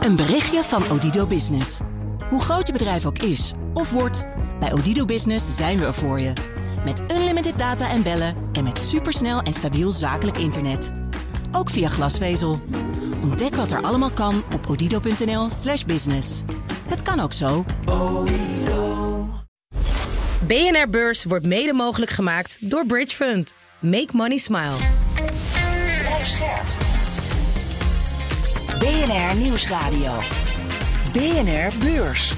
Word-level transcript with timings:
Een 0.00 0.16
berichtje 0.16 0.62
van 0.62 0.90
Odido 0.90 1.26
Business. 1.26 1.80
Hoe 2.28 2.40
groot 2.40 2.66
je 2.66 2.72
bedrijf 2.72 3.06
ook 3.06 3.18
is 3.18 3.52
of 3.74 3.90
wordt, 3.90 4.24
bij 4.60 4.72
Odido 4.72 5.04
Business 5.04 5.56
zijn 5.56 5.78
we 5.78 5.84
er 5.84 5.94
voor 5.94 6.20
je. 6.20 6.32
Met 6.84 7.02
unlimited 7.12 7.58
data 7.58 7.90
en 7.90 8.02
bellen 8.02 8.36
en 8.52 8.64
met 8.64 8.78
supersnel 8.78 9.40
en 9.40 9.52
stabiel 9.52 9.90
zakelijk 9.90 10.36
internet. 10.38 10.92
Ook 11.52 11.70
via 11.70 11.88
glasvezel. 11.88 12.60
Ontdek 13.22 13.54
wat 13.54 13.70
er 13.70 13.82
allemaal 13.82 14.10
kan 14.10 14.42
op 14.54 14.66
odido.nl/slash 14.68 15.84
business. 15.84 16.42
Het 16.88 17.02
kan 17.02 17.20
ook 17.20 17.32
zo. 17.32 17.64
BNR 20.46 20.90
Beurs 20.90 21.24
wordt 21.24 21.46
mede 21.46 21.72
mogelijk 21.72 22.10
gemaakt 22.10 22.70
door 22.70 22.86
Bridge 22.86 23.16
Fund. 23.16 23.54
Make 23.78 24.10
money 24.12 24.38
smile. 24.38 24.76
BNR 28.80 29.36
Nieuwsradio. 29.36 30.12
BNR 31.12 31.72
Beurs. 31.84 32.34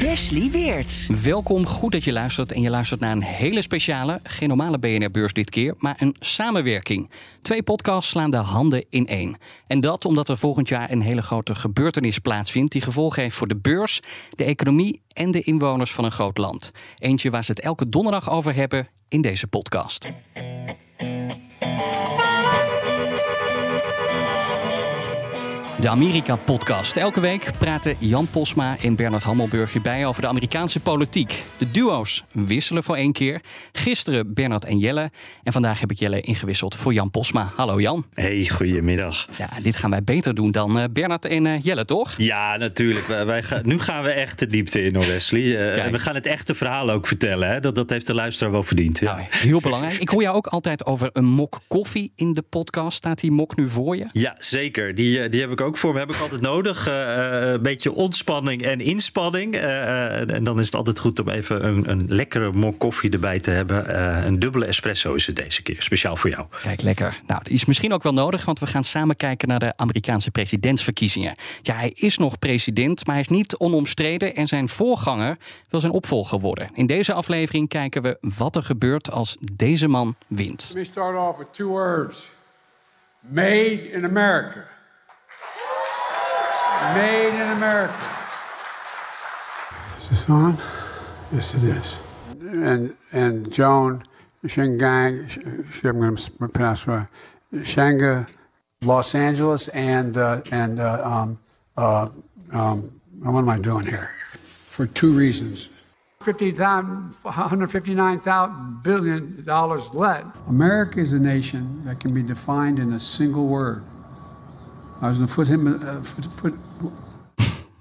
Wesley 0.00 0.50
Weerts. 0.50 1.06
Welkom, 1.22 1.66
goed 1.66 1.92
dat 1.92 2.04
je 2.04 2.12
luistert. 2.12 2.52
En 2.52 2.60
je 2.60 2.70
luistert 2.70 3.00
naar 3.00 3.12
een 3.12 3.22
hele 3.22 3.62
speciale, 3.62 4.20
geen 4.22 4.48
normale 4.48 4.78
BNR-beurs 4.78 5.32
dit 5.32 5.50
keer, 5.50 5.74
maar 5.78 5.96
een 5.98 6.16
samenwerking. 6.20 7.10
Twee 7.42 7.62
podcasts 7.62 8.10
slaan 8.10 8.30
de 8.30 8.36
handen 8.36 8.84
in 8.90 9.06
één. 9.06 9.36
En 9.66 9.80
dat 9.80 10.04
omdat 10.04 10.28
er 10.28 10.38
volgend 10.38 10.68
jaar 10.68 10.90
een 10.90 11.02
hele 11.02 11.22
grote 11.22 11.54
gebeurtenis 11.54 12.18
plaatsvindt 12.18 12.72
die 12.72 12.82
gevolgen 12.82 13.22
heeft 13.22 13.36
voor 13.36 13.48
de 13.48 13.56
beurs, 13.56 14.00
de 14.30 14.44
economie 14.44 15.02
en 15.12 15.30
de 15.30 15.42
inwoners 15.42 15.92
van 15.92 16.04
een 16.04 16.12
groot 16.12 16.38
land. 16.38 16.72
Eentje 16.98 17.30
waar 17.30 17.44
ze 17.44 17.50
het 17.50 17.60
elke 17.60 17.88
donderdag 17.88 18.30
over 18.30 18.54
hebben 18.54 18.88
in 19.08 19.20
deze 19.20 19.46
podcast. 19.46 20.10
Thank 23.86 24.38
you. 24.38 24.43
De 25.84 25.90
Amerika-podcast. 25.90 26.96
Elke 26.96 27.20
week 27.20 27.50
praten 27.58 27.96
Jan 27.98 28.26
Posma 28.26 28.76
en 28.82 28.96
Bernard 28.96 29.22
Hammelburg 29.22 29.72
hierbij 29.72 30.06
over 30.06 30.22
de 30.22 30.28
Amerikaanse 30.28 30.80
politiek. 30.80 31.44
De 31.58 31.70
duo's 31.70 32.24
wisselen 32.32 32.82
voor 32.82 32.96
één 32.96 33.12
keer. 33.12 33.40
Gisteren 33.72 34.34
Bernard 34.34 34.64
en 34.64 34.78
Jelle. 34.78 35.10
En 35.42 35.52
vandaag 35.52 35.80
heb 35.80 35.90
ik 35.90 35.98
Jelle 35.98 36.20
ingewisseld 36.20 36.76
voor 36.76 36.92
Jan 36.92 37.10
Posma. 37.10 37.52
Hallo 37.56 37.80
Jan. 37.80 38.06
Hey, 38.14 38.48
goedemiddag. 38.48 39.28
Ja, 39.38 39.48
dit 39.62 39.76
gaan 39.76 39.90
wij 39.90 40.04
beter 40.04 40.34
doen 40.34 40.50
dan 40.50 40.78
uh, 40.78 40.84
Bernard 40.92 41.24
en 41.24 41.44
uh, 41.44 41.60
Jelle, 41.62 41.84
toch? 41.84 42.14
Ja, 42.16 42.56
natuurlijk. 42.56 43.06
Wij, 43.06 43.26
wij 43.26 43.42
gaan, 43.42 43.60
nu 43.64 43.78
gaan 43.78 44.02
we 44.02 44.10
echt 44.10 44.38
de 44.38 44.46
diepte 44.46 44.82
in, 44.82 44.94
hoor, 44.94 45.06
Wesley. 45.06 45.42
Uh, 45.42 45.90
we 45.90 45.98
gaan 45.98 46.14
het 46.14 46.26
echte 46.26 46.54
verhaal 46.54 46.90
ook 46.90 47.06
vertellen. 47.06 47.48
Hè? 47.48 47.60
Dat, 47.60 47.74
dat 47.74 47.90
heeft 47.90 48.06
de 48.06 48.14
luisteraar 48.14 48.52
wel 48.52 48.62
verdiend. 48.62 48.98
Ja. 48.98 49.14
Nou, 49.14 49.26
heel 49.30 49.60
belangrijk. 49.60 49.94
Ik 49.94 50.08
hoor 50.08 50.22
jou 50.22 50.36
ook 50.36 50.46
altijd 50.46 50.86
over 50.86 51.08
een 51.12 51.24
mok 51.24 51.60
koffie 51.68 52.12
in 52.16 52.32
de 52.32 52.42
podcast. 52.42 52.96
Staat 52.96 53.20
die 53.20 53.30
mok 53.30 53.56
nu 53.56 53.68
voor 53.68 53.96
je? 53.96 54.06
Ja, 54.12 54.34
zeker. 54.38 54.94
Die, 54.94 55.28
die 55.28 55.40
heb 55.40 55.50
ik 55.50 55.60
ook 55.60 55.72
voor 55.76 55.92
me 55.92 55.98
heb 55.98 56.10
ik 56.10 56.20
altijd 56.20 56.40
nodig. 56.40 56.88
Uh, 56.88 56.94
een 57.52 57.62
beetje 57.62 57.92
ontspanning 57.92 58.62
en 58.62 58.80
inspanning. 58.80 59.54
Uh, 59.54 60.34
en 60.34 60.44
dan 60.44 60.58
is 60.58 60.66
het 60.66 60.74
altijd 60.74 60.98
goed 60.98 61.18
om 61.18 61.28
even 61.28 61.66
een, 61.66 61.90
een 61.90 62.04
lekkere 62.08 62.52
mok 62.52 62.78
koffie 62.78 63.10
erbij 63.10 63.40
te 63.40 63.50
hebben. 63.50 63.96
een 64.26 64.38
dubbele 64.38 64.64
espresso 64.64 65.14
is 65.14 65.26
het 65.26 65.36
deze 65.36 65.62
keer, 65.62 65.82
speciaal 65.82 66.16
voor 66.16 66.30
jou. 66.30 66.46
Kijk, 66.62 66.82
lekker. 66.82 67.20
Nou, 67.26 67.40
dat 67.42 67.48
is 67.48 67.64
misschien 67.64 67.92
ook 67.92 68.02
wel 68.02 68.12
nodig, 68.12 68.44
want 68.44 68.58
we 68.58 68.66
gaan 68.66 68.84
samen 68.84 69.16
kijken 69.16 69.48
naar 69.48 69.58
de 69.58 69.76
Amerikaanse 69.76 70.30
presidentsverkiezingen. 70.30 71.38
Ja, 71.62 71.74
hij 71.74 71.92
is 71.94 72.18
nog 72.18 72.38
president, 72.38 73.06
maar 73.06 73.14
hij 73.14 73.24
is 73.24 73.30
niet 73.30 73.56
onomstreden 73.56 74.34
en 74.34 74.46
zijn 74.46 74.68
voorganger 74.68 75.36
wil 75.68 75.80
zijn 75.80 75.92
opvolger 75.92 76.40
worden. 76.40 76.68
In 76.72 76.86
deze 76.86 77.12
aflevering 77.12 77.68
kijken 77.68 78.02
we 78.02 78.16
wat 78.20 78.56
er 78.56 78.62
gebeurt 78.62 79.10
als 79.10 79.36
deze 79.40 79.88
man 79.88 80.16
wint. 80.26 80.64
Let 80.74 80.76
me 80.76 80.84
start 80.84 81.16
off 81.16 81.38
with 81.38 81.52
two 81.52 81.68
words. 81.68 82.32
Made 83.20 83.90
in 83.90 84.04
America. 84.04 84.73
Made 86.92 87.34
in 87.34 87.56
America. 87.56 87.94
Is 89.96 90.08
this 90.08 90.28
on? 90.28 90.58
Yes, 91.32 91.54
it 91.54 91.64
is. 91.64 92.00
And 92.40 92.94
and 93.12 93.50
Joan 93.50 94.04
Shingang, 94.44 95.84
I'm 95.84 95.92
going 95.92 96.16
to 96.16 96.48
pronounce 96.48 96.86
right. 96.86 97.06
Shanga, 97.54 98.28
Los 98.82 99.14
Angeles, 99.14 99.68
and 99.68 100.16
uh, 100.16 100.42
and 100.50 100.80
uh, 100.80 101.00
um, 101.04 101.38
uh, 101.76 102.08
um, 102.52 103.00
what 103.20 103.40
am 103.40 103.48
I 103.48 103.58
doing 103.58 103.86
here? 103.86 104.10
For 104.66 104.86
two 104.86 105.12
reasons. 105.12 105.70
159 106.24 108.80
billion 108.82 109.44
dollars 109.44 109.90
led. 109.92 110.24
America 110.48 111.00
is 111.00 111.12
a 111.12 111.18
nation 111.18 111.84
that 111.84 112.00
can 112.00 112.14
be 112.14 112.22
defined 112.22 112.78
in 112.78 112.94
a 112.94 112.98
single 112.98 113.46
word. 113.46 113.84
I 115.04 115.08
was 115.08 115.18
going 115.18 115.28
to 115.28 115.34
put 115.34 115.48
him. 115.48 115.66
Uh, 115.66 116.00
foot, 116.00 116.24
foot. 116.24 116.54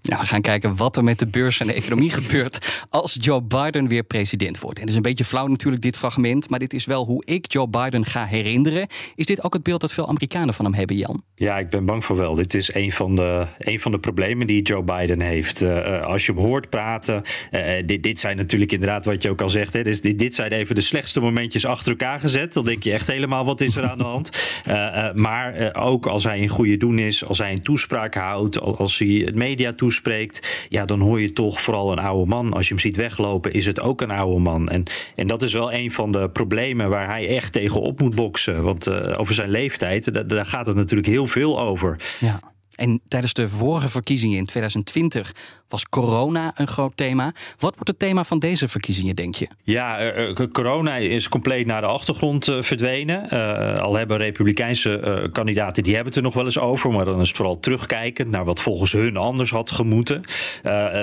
Ja, 0.06 0.20
we 0.20 0.26
gaan 0.26 0.42
kijken 0.42 0.76
wat 0.76 0.98
er 0.98 1.04
met 1.04 1.20
de 1.20 1.28
beurs 1.28 1.60
en 1.60 1.68
de 1.68 1.74
economie 1.74 2.10
gebeurt 2.22 2.86
als 2.90 3.18
Joe 3.20 3.44
Biden 3.44 3.88
weer 3.88 4.04
president 4.04 4.60
wordt. 4.60 4.76
En 4.76 4.82
het 4.82 4.92
is 4.92 4.96
een 4.96 5.02
beetje 5.02 5.26
flauw 5.26 5.48
natuurlijk 5.48 5.82
dit 5.82 5.98
fragment, 5.98 6.50
maar 6.50 6.60
dit 6.60 6.74
is 6.74 6.86
wel 6.86 7.06
hoe 7.06 7.26
ik 7.26 7.52
Joe 7.52 7.68
Biden 7.68 8.06
ga 8.06 8.26
herinneren. 8.26 8.88
Is 9.16 9.26
dit 9.26 9.44
ook 9.44 9.54
het 9.54 9.64
beeld 9.64 9.82
dat 9.82 9.94
veel 9.94 10.08
Amerikanen 10.08 10.54
van 10.54 10.66
hem 10.66 10.74
hebben, 10.74 10.96
Jan? 10.96 11.24
Ja, 11.36 11.58
ik 11.58 11.70
ben 11.70 11.86
bang 11.86 12.06
voor 12.06 12.16
wel. 12.16 12.36
Dit 12.36 12.54
is 12.54 12.74
een 12.74 12.92
van 12.92 13.16
de, 13.16 13.48
een 13.58 13.80
van 13.80 13.92
de 13.92 14.00
problemen 14.00 14.48
die 14.48 14.62
Joe 14.62 14.84
Biden 14.84 15.22
heeft. 15.22 15.62
Uh, 15.62 16.02
als 16.02 16.26
je 16.26 16.34
hem 16.34 16.42
hoort 16.42 16.70
praten, 16.70 17.24
uh, 17.52 17.70
dit, 17.86 18.04
dit 18.04 18.20
zijn 18.20 18.38
natuurlijk 18.38 18.72
inderdaad 18.72 19.06
wat 19.06 19.24
je 19.24 19.30
ook 19.30 19.42
al 19.42 19.50
zegt. 19.50 19.74
Hè, 19.74 19.84
dus 19.84 20.02
dit, 20.02 20.20
dit 20.20 20.36
zijn 20.36 20.52
even 20.52 20.76
de 20.76 20.82
slechtste 20.82 21.20
momentjes 21.20 21.66
achter 21.66 21.92
elkaar 21.92 22.20
gezet. 22.20 22.54
Dan 22.54 22.66
denk 22.66 22.84
je 22.84 22.92
echt 22.92 23.08
helemaal 23.08 23.46
wat 23.46 23.62
is 23.62 23.76
er 23.76 23.90
aan 23.90 23.98
de 23.98 24.04
hand. 24.04 24.30
Uh, 24.68 25.14
maar 25.26 25.76
ook 25.76 26.06
als 26.06 26.24
hij 26.24 26.40
in 26.40 26.48
goede 26.48 26.78
doen 26.78 27.00
is, 27.00 27.26
als 27.26 27.38
hij 27.38 27.52
een 27.52 27.62
toespraak 27.62 28.16
houdt, 28.16 28.60
als 28.60 28.98
hij 28.98 29.08
het 29.08 29.36
media 29.36 29.74
toespraak 29.74 29.92
spreekt, 29.94 30.68
ja, 30.70 30.86
dan 30.86 31.00
hoor 31.00 31.22
je 31.22 31.34
toch 31.34 31.62
vooral 31.62 31.92
een 31.92 32.00
oude 32.00 32.30
man. 32.30 32.54
Als 32.54 32.68
je 32.68 32.74
hem 32.74 32.84
ziet 32.84 32.96
weglopen, 32.96 33.54
is 33.54 33.66
het 33.66 33.80
ook 33.80 34.02
een 34.02 34.12
oude 34.12 34.40
man. 34.40 34.70
En, 34.70 34.84
en 35.16 35.28
dat 35.28 35.44
is 35.44 35.54
wel 35.54 35.74
een 35.74 35.92
van 35.92 36.12
de 36.12 36.30
problemen 36.30 36.90
waar 36.90 37.08
hij 37.08 37.28
echt 37.28 37.52
tegen 37.52 37.82
op 37.82 38.00
moet 38.00 38.16
boksen. 38.16 38.64
Want 38.64 38.88
uh, 38.88 39.20
over 39.20 39.34
zijn 39.34 39.50
leeftijd, 39.50 40.30
daar 40.30 40.46
gaat 40.46 40.66
het 40.66 40.76
natuurlijk 40.76 41.08
heel 41.08 41.28
veel 41.28 41.60
over. 41.60 42.00
Ja. 42.20 42.40
En 42.76 43.02
tijdens 43.08 43.34
de 43.34 43.50
vorige 43.50 43.90
verkiezingen 43.90 44.38
in 44.38 44.46
2020 44.46 45.36
was 45.74 45.90
corona 45.90 46.52
een 46.56 46.68
groot 46.68 46.98
thema. 46.98 47.34
Wat 47.60 47.74
wordt 47.74 47.88
het 47.88 48.00
thema 48.00 48.24
van 48.24 48.40
deze 48.40 48.68
verkiezingen, 48.68 49.16
denk 49.16 49.36
je? 49.36 49.48
Ja, 49.64 50.16
uh, 50.16 50.48
corona 50.52 50.96
is 50.96 51.30
compleet 51.30 51.66
naar 51.66 51.82
de 51.82 51.88
achtergrond 51.88 52.48
uh, 52.48 52.62
verdwenen. 52.62 53.30
Al 53.80 53.96
hebben 53.96 54.18
republikeinse 54.18 55.30
kandidaten, 55.32 55.84
die 55.84 55.94
hebben 55.94 56.14
het 56.14 56.18
er 56.18 56.28
nog 56.28 56.34
wel 56.34 56.46
eens 56.46 56.60
over. 56.60 56.92
Maar 56.92 57.06
dan 57.06 57.22
is 57.22 57.28
het 57.28 57.38
vooral 57.38 57.60
terugkijkend 57.60 58.30
naar 58.30 58.46
wat 58.46 58.60
volgens 58.60 58.92
hun 58.92 59.18
anders 59.18 59.52
had 59.52 59.72
gemoeten. 59.72 60.24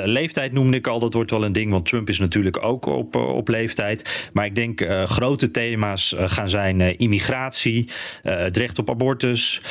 leeftijd 0.04 0.52
noemde 0.52 0.76
ik 0.76 0.86
al, 0.86 0.98
dat 0.98 1.14
wordt 1.14 1.30
wel 1.30 1.44
een 1.44 1.52
ding. 1.52 1.70
Want 1.70 1.86
Trump 1.86 2.08
is 2.08 2.18
natuurlijk 2.18 2.62
ook 2.64 2.86
op, 2.86 3.16
op 3.16 3.48
leeftijd. 3.48 4.28
Maar 4.32 4.44
ik 4.44 4.54
denk 4.54 4.86
grote 5.04 5.50
thema's 5.50 6.14
gaan 6.18 6.48
zijn 6.48 6.98
immigratie, 6.98 7.88
het 8.22 8.56
recht 8.56 8.78
op 8.78 8.90
abortus. 8.90 9.62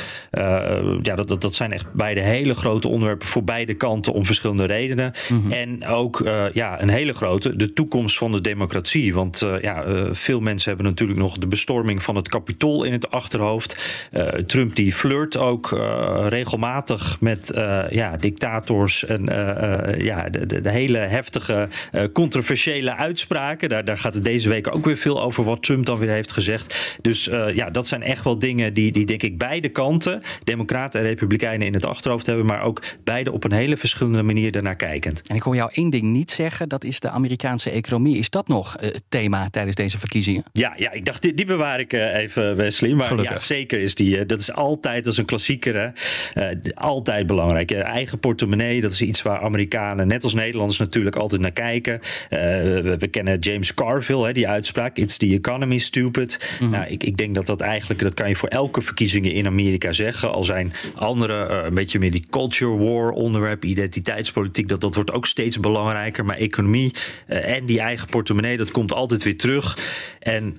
ja, 1.01 1.15
dat, 1.15 1.27
dat, 1.27 1.41
dat 1.41 1.55
zijn 1.55 1.73
echt 1.73 1.93
beide 1.93 2.21
hele 2.21 2.55
grote 2.55 2.87
onderwerpen 2.87 3.27
voor 3.27 3.43
beide 3.43 3.73
kanten 3.73 4.13
om 4.13 4.25
verschillende 4.25 4.65
redenen. 4.65 4.88
Mm-hmm. 4.95 5.51
En 5.51 5.85
ook 5.85 6.19
uh, 6.19 6.45
ja, 6.53 6.81
een 6.81 6.89
hele 6.89 7.13
grote, 7.13 7.55
de 7.55 7.73
toekomst 7.73 8.17
van 8.17 8.31
de 8.31 8.41
democratie. 8.41 9.13
Want 9.13 9.41
uh, 9.41 9.61
ja, 9.61 9.85
uh, 9.85 10.09
veel 10.11 10.39
mensen 10.39 10.69
hebben 10.69 10.87
natuurlijk 10.87 11.19
nog 11.19 11.37
de 11.37 11.47
bestorming 11.47 12.03
van 12.03 12.15
het 12.15 12.29
kapitool 12.29 12.83
in 12.83 12.91
het 12.91 13.11
achterhoofd. 13.11 13.77
Trump 14.45 14.75
die 14.75 14.93
flirt 14.93 15.37
ook 15.37 15.69
regelmatig 16.27 17.17
met 17.19 17.51
ja, 17.89 18.17
dictators 18.17 19.05
en 19.05 19.25
ja, 19.97 20.29
de, 20.29 20.45
de, 20.45 20.61
de, 20.61 20.69
hele 20.69 20.97
heftige, 20.97 21.67
controversiële 22.13 22.95
uitspraken. 22.95 23.69
Daar, 23.69 23.85
daar 23.85 23.97
gaat 23.97 24.13
het 24.13 24.23
deze 24.23 24.49
week 24.49 24.75
ook 24.75 24.85
weer 24.85 24.97
veel 24.97 25.21
over 25.21 25.43
wat 25.43 25.63
Trump 25.63 25.85
dan 25.85 25.97
weer 25.97 26.09
heeft 26.09 26.31
gezegd. 26.31 26.97
Dus 27.01 27.29
ja, 27.53 27.69
dat 27.69 27.87
zijn 27.87 28.03
echt 28.03 28.23
wel 28.23 28.39
dingen 28.39 28.73
die, 28.73 28.91
die 28.91 29.05
denk 29.05 29.23
ik 29.23 29.37
beide 29.37 29.69
kanten, 29.69 30.21
democraten 30.43 30.99
en 30.99 31.05
republikeinen 31.05 31.67
in 31.67 31.73
het 31.73 31.85
achterhoofd 31.85 32.25
hebben. 32.25 32.45
Maar 32.45 32.61
ook 32.61 32.81
beide 33.03 33.31
op 33.31 33.43
een 33.43 33.51
hele 33.51 33.77
verschillende 33.77 34.23
manier 34.23 34.51
daarna 34.51 34.73
kijkend. 34.79 35.21
En 35.27 35.35
ik 35.35 35.41
hoor 35.41 35.55
jou 35.55 35.69
één 35.73 35.89
ding 35.89 36.03
niet 36.03 36.31
zeggen, 36.31 36.69
dat 36.69 36.83
is 36.83 36.99
de 36.99 37.09
Amerikaanse 37.09 37.69
economie. 37.69 38.17
Is 38.17 38.29
dat 38.29 38.47
nog 38.47 38.75
uh, 38.75 38.91
het 38.91 39.03
thema 39.09 39.49
tijdens 39.49 39.75
deze 39.75 39.99
verkiezingen? 39.99 40.43
Ja, 40.51 40.73
ja 40.77 40.91
ik 40.91 41.05
dacht, 41.05 41.21
die, 41.21 41.33
die 41.33 41.45
bewaar 41.45 41.79
ik 41.79 41.93
uh, 41.93 42.17
even, 42.17 42.55
Wesley. 42.55 42.93
Maar 42.93 43.05
Gelukkig. 43.05 43.33
ja, 43.33 43.45
zeker 43.45 43.79
is 43.79 43.95
die. 43.95 44.17
Uh, 44.17 44.23
dat 44.27 44.39
is 44.39 44.53
altijd, 44.53 45.07
als 45.07 45.17
een 45.17 45.25
klassieker, 45.25 45.93
altijd 46.73 47.27
belangrijk. 47.27 47.71
eigen 47.71 48.19
portemonnee, 48.19 48.81
dat 48.81 48.91
is 48.91 49.01
iets 49.01 49.21
waar 49.21 49.39
Amerikanen, 49.39 50.07
net 50.07 50.23
als 50.23 50.33
Nederlanders 50.33 50.79
natuurlijk, 50.79 51.15
altijd 51.15 51.41
naar 51.41 51.51
kijken. 51.51 51.99
We, 52.29 52.95
we, 52.99 53.07
kennen 53.07 53.39
James 53.39 53.73
Carville, 53.73 54.25
hè, 54.25 54.33
die 54.33 54.47
uitspraak, 54.47 54.97
it's 54.97 55.17
the 55.17 55.33
economy 55.33 55.77
stupid. 55.77 56.37
Mm 56.39 56.57
-hmm. 56.57 56.77
nou, 56.77 56.89
ik, 56.91 57.03
ik 57.03 57.17
denk 57.17 57.35
dat 57.35 57.45
dat 57.45 57.61
eigenlijk, 57.61 57.99
dat 58.01 58.13
kan 58.13 58.29
je 58.29 58.35
voor 58.35 58.49
elke 58.49 58.81
verkiezingen 58.81 59.31
in 59.31 59.45
Amerika 59.45 59.91
zeggen. 59.91 60.31
Al 60.31 60.43
zijn 60.43 60.73
andere, 60.95 61.47
een 61.47 61.73
beetje 61.73 61.99
meer 61.99 62.11
die 62.11 62.25
culture 62.29 62.77
war 62.77 63.11
onderwerp, 63.11 63.65
identiteitspolitiek 63.65 64.58
geopolitiek, 64.59 64.67
dat, 64.67 64.81
dat 64.81 64.95
wordt 64.95 65.11
ook 65.11 65.25
steeds 65.25 65.59
belangrijker. 65.59 66.25
Maar 66.25 66.37
economie 66.37 66.93
en 67.25 67.65
die 67.65 67.79
eigen 67.79 68.07
portemonnee, 68.07 68.57
dat 68.57 68.71
komt 68.71 68.93
altijd 68.93 69.23
weer 69.23 69.37
terug. 69.37 69.77
En 70.19 70.53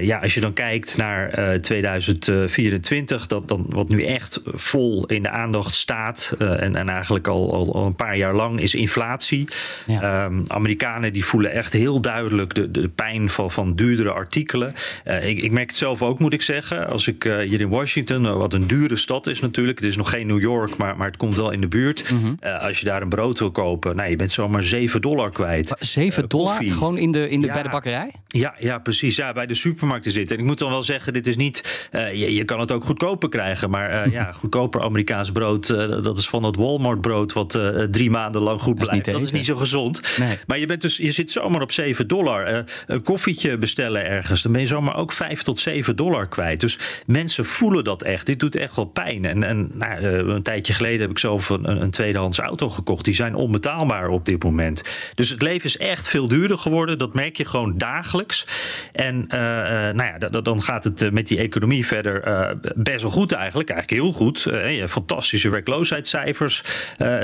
ja, 0.00 0.18
als 0.18 0.34
je 0.34 0.40
dan 0.40 0.52
kijkt 0.52 0.96
naar 0.96 1.58
2024, 1.60 3.26
dat 3.26 3.48
dan 3.48 3.66
wat 3.68 3.88
nu 3.88 4.04
echt 4.04 4.40
vol 4.44 5.06
in 5.06 5.22
de 5.22 5.30
aandacht 5.30 5.74
staat, 5.74 6.34
en, 6.38 6.76
en 6.76 6.88
eigenlijk 6.88 7.26
al, 7.26 7.52
al, 7.52 7.74
al, 7.74 7.86
een 7.86 7.94
paar 7.94 8.16
jaar 8.16 8.34
lang, 8.34 8.60
is 8.60 8.74
inflatie. 8.74 9.48
Ehm, 9.86 10.40
Amerikanen 10.46 11.12
die 11.12 11.24
voelen 11.24 11.52
echt 11.52 11.72
heel 11.72 12.00
duidelijk 12.00 12.54
de, 12.54 12.70
de 12.70 12.88
pijn 12.88 13.28
van, 13.28 13.50
van 13.50 13.74
duurdere 13.74 14.10
artikelen. 14.10 14.74
ik, 15.22 15.38
ik 15.38 15.50
merk 15.50 15.68
het 15.68 15.76
zelf 15.76 16.02
ook, 16.02 16.18
moet 16.18 16.32
ik 16.32 16.42
zeggen. 16.42 16.88
Als 16.88 17.06
ik 17.06 17.22
hier 17.22 17.60
in 17.60 17.68
Washington, 17.68 18.38
wat 18.38 18.52
een 18.52 18.66
dure 18.66 18.96
stad 18.96 19.26
is 19.26 19.40
natuurlijk. 19.40 19.78
Het 19.78 19.88
is 19.88 19.96
nog 19.96 20.10
geen 20.10 20.26
New 20.26 20.40
York, 20.40 20.76
maar, 20.76 20.96
maar 20.96 21.06
het 21.06 21.16
komt 21.16 21.36
wel 21.36 21.50
in 21.50 21.60
de 21.60 21.68
buurt. 21.68 22.12
Mhm. 22.12 22.34
als 22.60 22.78
je 22.78 22.84
daar 22.84 23.02
een 23.02 23.08
brood 23.08 23.35
wil 23.38 23.50
kopen, 23.50 23.96
nou, 23.96 24.10
je 24.10 24.16
bent 24.16 24.32
zomaar 24.32 24.62
7 24.62 25.00
dollar 25.00 25.30
kwijt. 25.30 25.74
7 25.78 26.28
dollar? 26.28 26.62
Gewoon 26.62 26.98
in 26.98 27.12
de, 27.12 27.28
in 27.28 27.40
de, 27.40 27.46
bij 27.46 27.62
de 27.62 27.68
bakkerij? 27.68 28.10
Ja, 28.26 28.54
ja, 28.58 28.78
precies. 28.78 29.16
Ja, 29.16 29.32
bij 29.32 29.46
de 29.46 29.54
supermarkten 29.54 30.12
zitten. 30.12 30.36
En 30.36 30.42
ik 30.42 30.48
moet 30.48 30.58
dan 30.58 30.70
wel 30.70 30.82
zeggen, 30.82 31.12
dit 31.12 31.26
is 31.26 31.36
niet. 31.36 31.88
je, 31.92 32.34
je, 32.34 32.44
kan 32.44 32.60
het 32.60 32.72
ook 32.72 32.84
goedkoper 32.84 33.28
krijgen. 33.28 33.70
Maar 33.70 34.10
ja, 34.10 34.32
goedkoper 34.40 34.82
Amerikaans 34.82 35.32
brood, 35.32 35.66
dat 36.02 36.18
is 36.18 36.28
van 36.28 36.42
het 36.42 36.56
Walmart 36.56 37.00
brood, 37.00 37.32
wat 37.32 37.58
drie 37.90 38.10
maanden 38.10 38.42
lang 38.42 38.60
goed 38.60 38.74
blijft. 38.74 39.04
Dat 39.04 39.24
is 39.24 39.32
niet 39.32 39.46
zo 39.46 39.56
gezond. 39.56 40.18
Nee. 40.18 40.38
Maar 40.46 40.58
je, 40.58 40.66
bent 40.66 40.80
dus, 40.80 40.96
je 40.96 41.10
zit 41.10 41.30
zomaar 41.30 41.62
op 41.62 41.72
7 41.72 42.08
dollar. 42.08 42.64
een 42.86 43.02
koffietje 43.02 43.58
bestellen 43.58 44.06
ergens, 44.06 44.42
dan 44.42 44.52
ben 44.52 44.60
je 44.60 44.66
zomaar 44.66 44.96
ook 44.96 45.12
5 45.12 45.42
tot 45.42 45.60
7 45.60 45.96
dollar 45.96 46.28
kwijt. 46.28 46.60
Dus 46.60 46.78
mensen 47.06 47.44
voelen 47.44 47.84
dat 47.84 48.02
echt. 48.02 48.26
Dit 48.26 48.40
doet 48.40 48.56
echt 48.56 48.76
wel 48.76 48.84
pijn. 48.84 49.24
En, 49.24 49.42
en 49.42 49.70
nou, 49.74 50.04
een 50.04 50.42
tijdje 50.42 50.72
geleden 50.72 51.00
heb 51.00 51.10
ik 51.10 51.18
zelf 51.18 51.48
een, 51.48 51.82
een 51.82 51.90
tweedehands 51.90 52.38
auto 52.38 52.68
gekocht. 52.68 53.04
Die 53.04 53.14
zijn 53.14 53.25
onbetaalbaar 53.34 54.08
op 54.08 54.26
dit 54.26 54.42
moment. 54.42 54.82
Dus 55.14 55.30
het 55.30 55.42
leven 55.42 55.64
is 55.64 55.76
echt 55.76 56.08
veel 56.08 56.28
duurder 56.28 56.58
geworden. 56.58 56.98
Dat 56.98 57.14
merk 57.14 57.36
je 57.36 57.44
gewoon 57.44 57.78
dagelijks. 57.78 58.46
En 58.92 59.24
uh, 59.28 59.38
nou 59.38 60.02
ja, 60.02 60.18
dan 60.28 60.62
gaat 60.62 60.84
het 60.84 61.12
met 61.12 61.28
die 61.28 61.38
economie 61.38 61.86
verder 61.86 62.28
uh, 62.28 62.50
best 62.74 63.02
wel 63.02 63.10
goed 63.10 63.32
eigenlijk. 63.32 63.70
Eigenlijk 63.70 64.02
heel 64.02 64.12
goed. 64.12 64.46
Uh, 64.48 64.86
fantastische 64.86 65.48
werkloosheidscijfers 65.48 66.64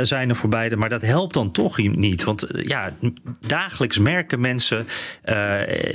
zijn 0.02 0.28
er 0.28 0.36
voorbij. 0.36 0.76
Maar 0.76 0.88
dat 0.88 1.02
helpt 1.02 1.34
dan 1.34 1.50
toch 1.50 1.78
niet. 1.78 2.24
Want 2.24 2.46
ja, 2.52 2.92
dagelijks 3.40 3.98
merken 3.98 4.40
mensen 4.40 4.86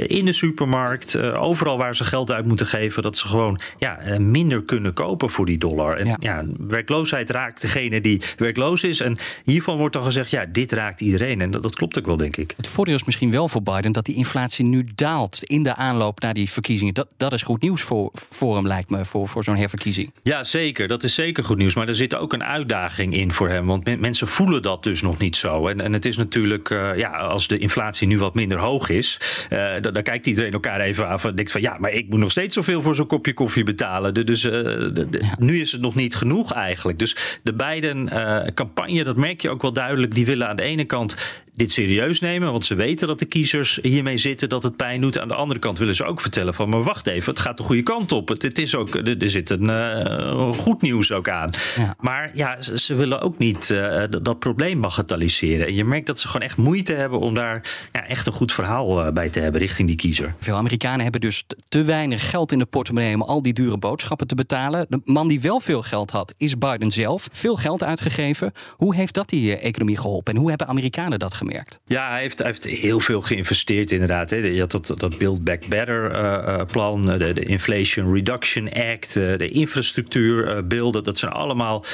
in 0.06 0.26
de 0.26 0.32
supermarkt, 0.32 1.18
overal 1.22 1.78
waar 1.78 1.96
ze 1.96 2.04
geld 2.04 2.32
uit 2.32 2.46
moeten 2.46 2.66
geven, 2.66 3.04
dat 3.04 3.18
ze 3.18 3.28
gewoon 3.28 3.60
ja, 3.78 4.00
minder 4.20 4.64
kunnen 4.64 4.94
kopen 4.94 5.30
voor 5.30 5.46
die 5.46 5.58
dollar. 5.58 5.98
En 5.98 6.16
ja. 6.20 6.46
werkloosheid 6.58 7.30
raakt 7.30 7.62
degene 7.62 8.02
die 8.02 8.22
werkloos 8.38 8.84
is. 8.84 9.00
En 9.00 9.18
hiervan 9.44 9.78
wordt 9.78 9.96
gezegd, 10.04 10.30
ja, 10.30 10.46
dit 10.46 10.72
raakt 10.72 11.02
iedereen. 11.02 11.42
En 11.42 11.52
dat, 11.52 11.64
dat 11.64 11.76
klopt 11.76 11.98
ook 11.98 12.06
wel, 12.06 12.18
denk 12.18 12.38
ik. 12.38 12.54
Het 12.58 12.68
voordeel 12.68 12.96
is 12.96 13.04
misschien 13.04 13.32
wel 13.32 13.48
voor 13.48 13.64
Biden 13.64 13.92
dat 13.92 14.06
die 14.06 14.16
inflatie 14.16 14.66
nu 14.66 14.88
daalt 14.96 15.44
in 15.44 15.64
de 15.64 15.76
aanloop 15.76 16.20
naar 16.20 16.34
die 16.34 16.50
verkiezingen. 16.50 16.94
Dat, 16.94 17.08
dat 17.18 17.34
is 17.34 17.42
goed 17.42 17.62
nieuws 17.62 17.82
voor, 17.82 18.10
voor 18.14 18.56
hem, 18.56 18.68
lijkt 18.68 18.90
me, 18.90 19.06
voor, 19.06 19.28
voor 19.28 19.44
zo'n 19.44 19.56
herverkiezing. 19.56 20.12
Ja, 20.24 20.44
zeker. 20.44 20.88
Dat 20.88 21.04
is 21.04 21.14
zeker 21.14 21.44
goed 21.44 21.58
nieuws. 21.58 21.76
Maar 21.76 21.88
er 21.88 21.96
zit 21.96 22.16
ook 22.16 22.34
een 22.34 22.44
uitdaging 22.44 23.14
in 23.14 23.34
voor 23.34 23.50
hem. 23.50 23.66
Want 23.66 24.00
mensen 24.00 24.28
voelen 24.28 24.62
dat 24.62 24.84
dus 24.84 25.02
nog 25.02 25.18
niet 25.18 25.36
zo. 25.36 25.68
En, 25.68 25.82
en 25.82 25.94
het 25.94 26.06
is 26.06 26.18
natuurlijk, 26.18 26.70
uh, 26.70 26.98
ja, 26.98 27.10
als 27.10 27.48
de 27.48 27.58
inflatie 27.58 28.08
nu 28.08 28.20
wat 28.20 28.34
minder 28.34 28.58
hoog 28.58 28.90
is, 28.90 29.20
uh, 29.50 29.72
dan, 29.82 29.94
dan, 29.94 30.04
kijkt 30.04 30.26
iedereen 30.26 30.54
elkaar 30.54 30.80
even 30.80 31.08
aan 31.08 31.20
en 31.20 31.36
denkt 31.36 31.52
van, 31.52 31.62
ja, 31.62 31.78
maar 31.80 31.92
ik 31.92 32.10
moet 32.10 32.20
nog 32.20 32.32
steeds 32.32 32.56
zoveel 32.56 32.82
voor 32.82 32.96
zo'n 32.96 33.08
kopje 33.08 33.34
koffie 33.34 33.64
betalen. 33.64 34.26
Dus 34.26 34.44
uh, 34.44 34.52
de, 34.52 35.08
de, 35.10 35.22
nu 35.40 35.60
is 35.60 35.72
het 35.72 35.82
nog 35.82 35.96
niet 35.96 36.16
genoeg 36.16 36.54
eigenlijk. 36.54 37.00
Dus 37.00 37.40
de 37.44 37.54
Biden-campagne, 37.54 39.04
dat 39.04 39.16
merk 39.16 39.42
je 39.42 39.50
ook 39.50 39.62
wel 39.62 39.74
duidelijk, 39.88 40.16
die 40.16 40.26
willen 40.26 40.48
aan 40.48 40.56
de 40.56 40.64
ene 40.64 40.86
kant 40.86 41.16
dit 41.58 41.72
serieus 41.72 42.20
nemen, 42.20 42.52
want 42.52 42.66
ze 42.66 42.76
weten 42.76 43.08
dat 43.08 43.20
de 43.20 43.26
kiezers 43.26 43.80
hiermee 43.82 44.18
zitten, 44.18 44.50
dat 44.50 44.64
het 44.64 44.76
pijn 44.76 45.02
doet. 45.02 45.20
Aan 45.20 45.28
de 45.28 45.36
andere 45.36 45.60
kant 45.60 45.78
willen 45.78 45.96
ze 45.96 46.04
ook 46.04 46.22
vertellen 46.22 46.54
van, 46.54 46.70
maar 46.70 46.84
wacht 46.84 47.08
even, 47.08 47.34
het 47.34 47.42
gaat 47.42 47.58
de 47.58 47.64
goede 47.64 47.84
kant 47.84 48.12
op. 48.12 48.28
Het, 48.28 48.42
het 48.42 48.58
is 48.58 48.76
ook, 48.76 48.96
er, 48.96 49.30
zit 49.30 49.50
een 49.50 49.64
uh, 49.64 50.50
goed 50.50 50.82
nieuws 50.82 51.12
ook 51.12 51.30
aan. 51.30 51.52
Ja. 51.78 51.96
Maar 52.00 52.32
ja, 52.34 52.62
ze, 52.62 52.80
ze, 52.80 52.96
willen 52.96 53.22
ook 53.22 53.38
niet 53.38 53.70
uh, 53.70 54.04
dat, 54.10 54.26
dat, 54.26 54.40
probleem 54.40 54.82
bagatelliseren. 54.82 55.68
En 55.68 55.76
je 55.76 55.84
merkt 55.84 56.08
dat 56.08 56.20
ze 56.20 56.28
gewoon 56.28 56.42
echt 56.42 56.58
moeite 56.58 56.94
hebben 56.94 57.20
om 57.20 57.34
daar 57.34 57.88
ja, 57.92 58.08
echt 58.08 58.28
een 58.28 58.34
goed 58.34 58.54
verhaal 58.54 59.06
uh, 59.06 59.12
bij 59.12 59.30
te 59.30 59.40
hebben 59.40 59.62
richting 59.62 59.88
die 59.88 59.98
kiezer. 59.98 60.36
Veel 60.40 60.56
Amerikanen 60.56 61.02
hebben 61.02 61.22
dus 61.22 61.44
te 61.70 61.84
weinig 61.84 62.30
geld 62.30 62.52
in 62.52 62.60
de 62.60 62.66
portemonnee 62.66 63.14
om 63.14 63.22
al 63.22 63.42
die 63.42 63.54
dure 63.54 63.78
boodschappen 63.78 64.28
te 64.28 64.36
betalen. 64.36 64.86
De 64.90 65.02
man 65.04 65.28
die 65.28 65.42
wel 65.42 65.60
veel 65.60 65.82
geld 65.82 66.12
had, 66.12 66.34
is 66.38 66.58
Biden 66.58 66.92
zelf. 66.92 67.28
Veel 67.32 67.56
geld 67.56 67.84
uitgegeven. 67.84 68.52
Hoe 68.76 68.96
heeft 68.96 69.14
dat 69.14 69.30
die 69.30 69.58
economie 69.58 69.98
geholpen 69.98 70.34
en 70.34 70.40
hoe 70.40 70.50
hebben 70.50 70.68
Amerikanen 70.68 71.20
dat 71.20 71.34
gemerkt? 71.48 71.80
Ja, 71.86 72.10
hij 72.10 72.22
heeft, 72.22 72.38
hij 72.38 72.48
heeft 72.48 72.64
heel 72.64 73.00
veel 73.00 73.22
geïnvesteerd 73.22 73.92
inderdaad. 73.92 74.30
Hè. 74.30 74.38
Je 74.38 74.60
had 74.60 74.72
dat, 74.72 74.94
dat 74.98 75.18
Build 75.18 75.44
Back 75.44 75.68
Better 75.68 76.12
uh, 76.12 76.62
plan, 76.72 77.02
de, 77.02 77.34
de, 77.34 77.46
Inflation 77.46 78.14
Reduction 78.14 78.70
Act, 78.74 79.14
de 79.14 79.50
infrastructuurbeelden. 79.50 81.04
Dat 81.04 81.18
zijn 81.18 81.32
allemaal 81.32 81.86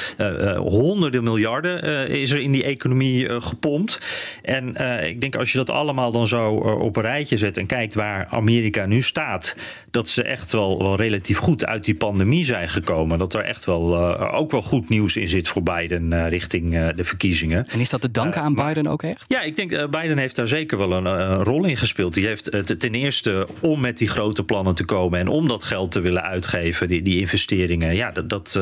honderden 0.56 1.22
miljarden 1.22 2.08
is 2.08 2.30
er 2.30 2.40
in 2.40 2.52
die 2.52 2.64
economie 2.64 3.40
gepompt. 3.40 3.98
En 4.42 4.68
ik 5.06 5.20
denk 5.20 5.36
als 5.36 5.52
je 5.52 5.58
dat 5.58 5.70
allemaal 5.70 6.12
dan 6.12 6.26
zo 6.26 6.50
op 6.54 6.96
een 6.96 7.02
rijtje 7.02 7.36
zet 7.36 7.58
en 7.58 7.66
kijkt 7.66 7.94
waar 7.94 8.26
Amerika 8.30 8.86
nu 8.86 9.02
staat, 9.02 9.56
dat 9.90 10.08
ze 10.08 10.22
echt 10.22 10.52
wel, 10.52 10.78
wel 10.78 10.96
relatief 10.96 11.38
goed 11.38 11.66
uit 11.66 11.84
die 11.84 11.94
pandemie 11.94 12.44
zijn 12.44 12.68
gekomen. 12.68 13.18
Dat 13.18 13.34
er 13.34 13.42
echt 13.42 13.64
wel 13.64 14.12
ook 14.32 14.50
wel 14.50 14.62
goed 14.62 14.88
nieuws 14.88 15.16
in 15.16 15.28
zit 15.28 15.48
voor 15.48 15.62
Biden 15.62 16.28
richting 16.28 16.92
de 16.92 17.04
verkiezingen. 17.04 17.66
En 17.66 17.80
is 17.80 17.90
dat 17.90 18.00
te 18.00 18.10
danken 18.10 18.42
aan 18.42 18.54
Biden 18.54 18.86
ook 18.86 19.02
echt? 19.02 19.24
Ja, 19.28 19.43
ik 19.44 19.56
denk 19.56 19.72
uh, 19.72 19.84
Biden 19.88 20.18
heeft 20.18 20.36
daar 20.36 20.48
zeker 20.48 20.78
wel 20.78 20.92
een, 20.92 21.04
een 21.04 21.44
rol 21.44 21.64
in 21.64 21.76
gespeeld. 21.76 22.14
Die 22.14 22.26
heeft 22.26 22.54
uh, 22.54 22.60
ten 22.60 22.94
eerste 22.94 23.48
om 23.60 23.80
met 23.80 23.98
die 23.98 24.08
grote 24.08 24.44
plannen 24.44 24.74
te 24.74 24.84
komen 24.84 25.18
en 25.18 25.28
om 25.28 25.48
dat 25.48 25.64
geld 25.64 25.92
te 25.92 26.00
willen 26.00 26.22
uitgeven, 26.22 26.88
die, 26.88 27.02
die 27.02 27.20
investeringen. 27.20 27.94
Ja, 27.94 28.10
dat, 28.10 28.28
dat 28.28 28.60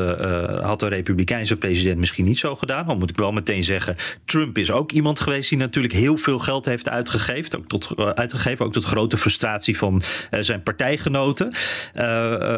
had 0.61 0.79
de 0.79 0.87
Republikeinse 0.87 1.57
president 1.57 1.99
misschien 1.99 2.25
niet 2.25 2.39
zo 2.39 2.55
gedaan. 2.55 2.87
Dan 2.87 2.97
moet 2.97 3.09
ik 3.09 3.17
wel 3.17 3.31
meteen 3.31 3.63
zeggen, 3.63 3.95
Trump 4.25 4.57
is 4.57 4.71
ook 4.71 4.91
iemand 4.91 5.19
geweest 5.19 5.49
die 5.49 5.57
natuurlijk 5.57 5.93
heel 5.93 6.17
veel 6.17 6.39
geld 6.39 6.65
heeft 6.65 6.89
uitgegeven. 6.89 7.59
Ook 7.59 7.67
tot, 7.67 7.95
uitgegeven, 8.15 8.65
ook 8.65 8.73
tot 8.73 8.83
grote 8.83 9.17
frustratie 9.17 9.77
van 9.77 10.01
zijn 10.39 10.63
partijgenoten. 10.63 11.53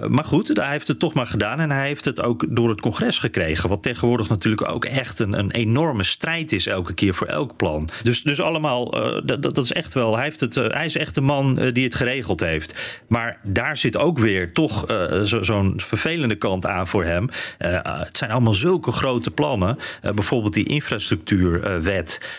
maar 0.08 0.26
goed, 0.26 0.58
hij 0.58 0.72
heeft 0.72 0.88
het 0.88 1.00
toch 1.00 1.14
maar 1.14 1.28
gedaan 1.28 1.60
en 1.60 1.72
hij 1.72 1.88
heeft 1.88 2.06
het 2.06 2.22
ook 2.22 2.46
door 2.50 2.70
het 2.70 2.82
congres 2.82 3.20
gekregen. 3.20 3.70
Wat 3.70 3.84
tegenwoordig 3.84 4.30
natuurlijk 4.30 4.70
ook 4.70 4.86
echt 4.86 5.20
een, 5.20 5.40
een 5.40 5.52
enorme 5.52 6.04
strijd 6.04 6.52
is 6.52 6.68
elke 6.68 6.94
keer 6.94 7.14
voor 7.14 7.28
elk 7.28 7.56
plan. 7.56 7.90
Dus, 8.02 8.15
dus 8.24 8.42
allemaal, 8.42 8.98
uh, 8.98 9.22
dat, 9.26 9.42
dat 9.42 9.58
is 9.58 9.72
echt 9.72 9.94
wel. 9.94 10.16
Hij, 10.16 10.24
heeft 10.24 10.40
het, 10.40 10.56
uh, 10.56 10.68
hij 10.70 10.86
is 10.86 10.98
echt 10.98 11.16
de 11.16 11.22
man 11.22 11.60
uh, 11.60 11.74
die 11.74 11.84
het 11.84 11.96
geregeld 11.96 12.40
heeft. 12.40 13.02
Maar 13.08 13.40
daar 13.44 13.78
zit 13.78 13.98
ook 13.98 14.20
weer 14.20 14.54
toch 14.54 14.84
zo'n 15.24 15.44
zo 15.44 15.74
vervelende 15.76 16.36
kant 16.36 16.66
aan 16.66 16.88
voor 16.88 17.04
hem. 17.04 17.30
het 17.58 18.18
zijn 18.18 18.32
allemaal 18.32 18.54
zulke 18.54 18.92
grote 18.92 19.32
plannen. 19.32 19.78
bijvoorbeeld 20.02 20.54
die 20.54 20.66
infrastructuurwet. 20.66 22.30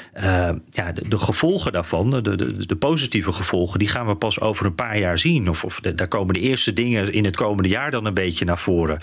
ja, 0.70 0.92
de, 0.92 1.08
de, 1.08 1.18
gevolgen 1.18 1.72
daarvan, 1.72 2.10
de, 2.10 2.36
de, 2.36 2.66
de, 2.66 2.76
positieve 2.76 3.32
gevolgen, 3.32 3.78
die 3.78 3.88
gaan 3.88 4.06
we 4.06 4.14
pas 4.14 4.40
over 4.40 4.66
een 4.66 4.74
paar 4.74 4.98
jaar 4.98 5.18
zien. 5.18 5.48
Of, 5.48 5.64
of 5.64 5.80
daar 5.80 6.08
komen 6.08 6.34
de 6.34 6.40
eerste 6.40 6.72
dingen 6.72 7.12
in 7.12 7.24
het 7.24 7.36
komende 7.36 7.68
jaar 7.68 7.90
dan 7.90 8.04
een 8.04 8.14
beetje 8.14 8.44
naar 8.44 8.58
voren. 8.58 8.98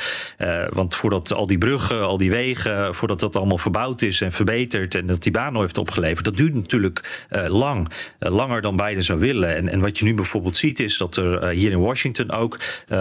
want 0.69 0.95
voordat 0.95 1.33
al 1.33 1.47
die 1.47 1.57
bruggen, 1.57 2.01
al 2.01 2.17
die 2.17 2.31
wegen, 2.31 2.95
voordat 2.95 3.19
dat 3.19 3.35
allemaal 3.35 3.57
verbouwd 3.57 4.01
is 4.01 4.21
en 4.21 4.31
verbeterd 4.31 4.95
en 4.95 5.07
dat 5.07 5.23
die 5.23 5.31
baan 5.31 5.57
heeft 5.57 5.77
opgeleverd, 5.77 6.25
dat 6.25 6.37
duurt 6.37 6.52
natuurlijk 6.53 7.27
uh, 7.31 7.45
lang. 7.47 7.89
Uh, 8.19 8.29
langer 8.29 8.61
dan 8.61 8.75
Biden 8.75 9.03
zou 9.03 9.19
willen. 9.19 9.55
En, 9.55 9.69
en 9.69 9.79
wat 9.79 9.97
je 9.97 10.05
nu 10.05 10.13
bijvoorbeeld 10.13 10.57
ziet 10.57 10.79
is 10.79 10.97
dat 10.97 11.15
er 11.15 11.43
uh, 11.43 11.49
hier 11.49 11.71
in 11.71 11.79
Washington 11.79 12.31
ook 12.31 12.59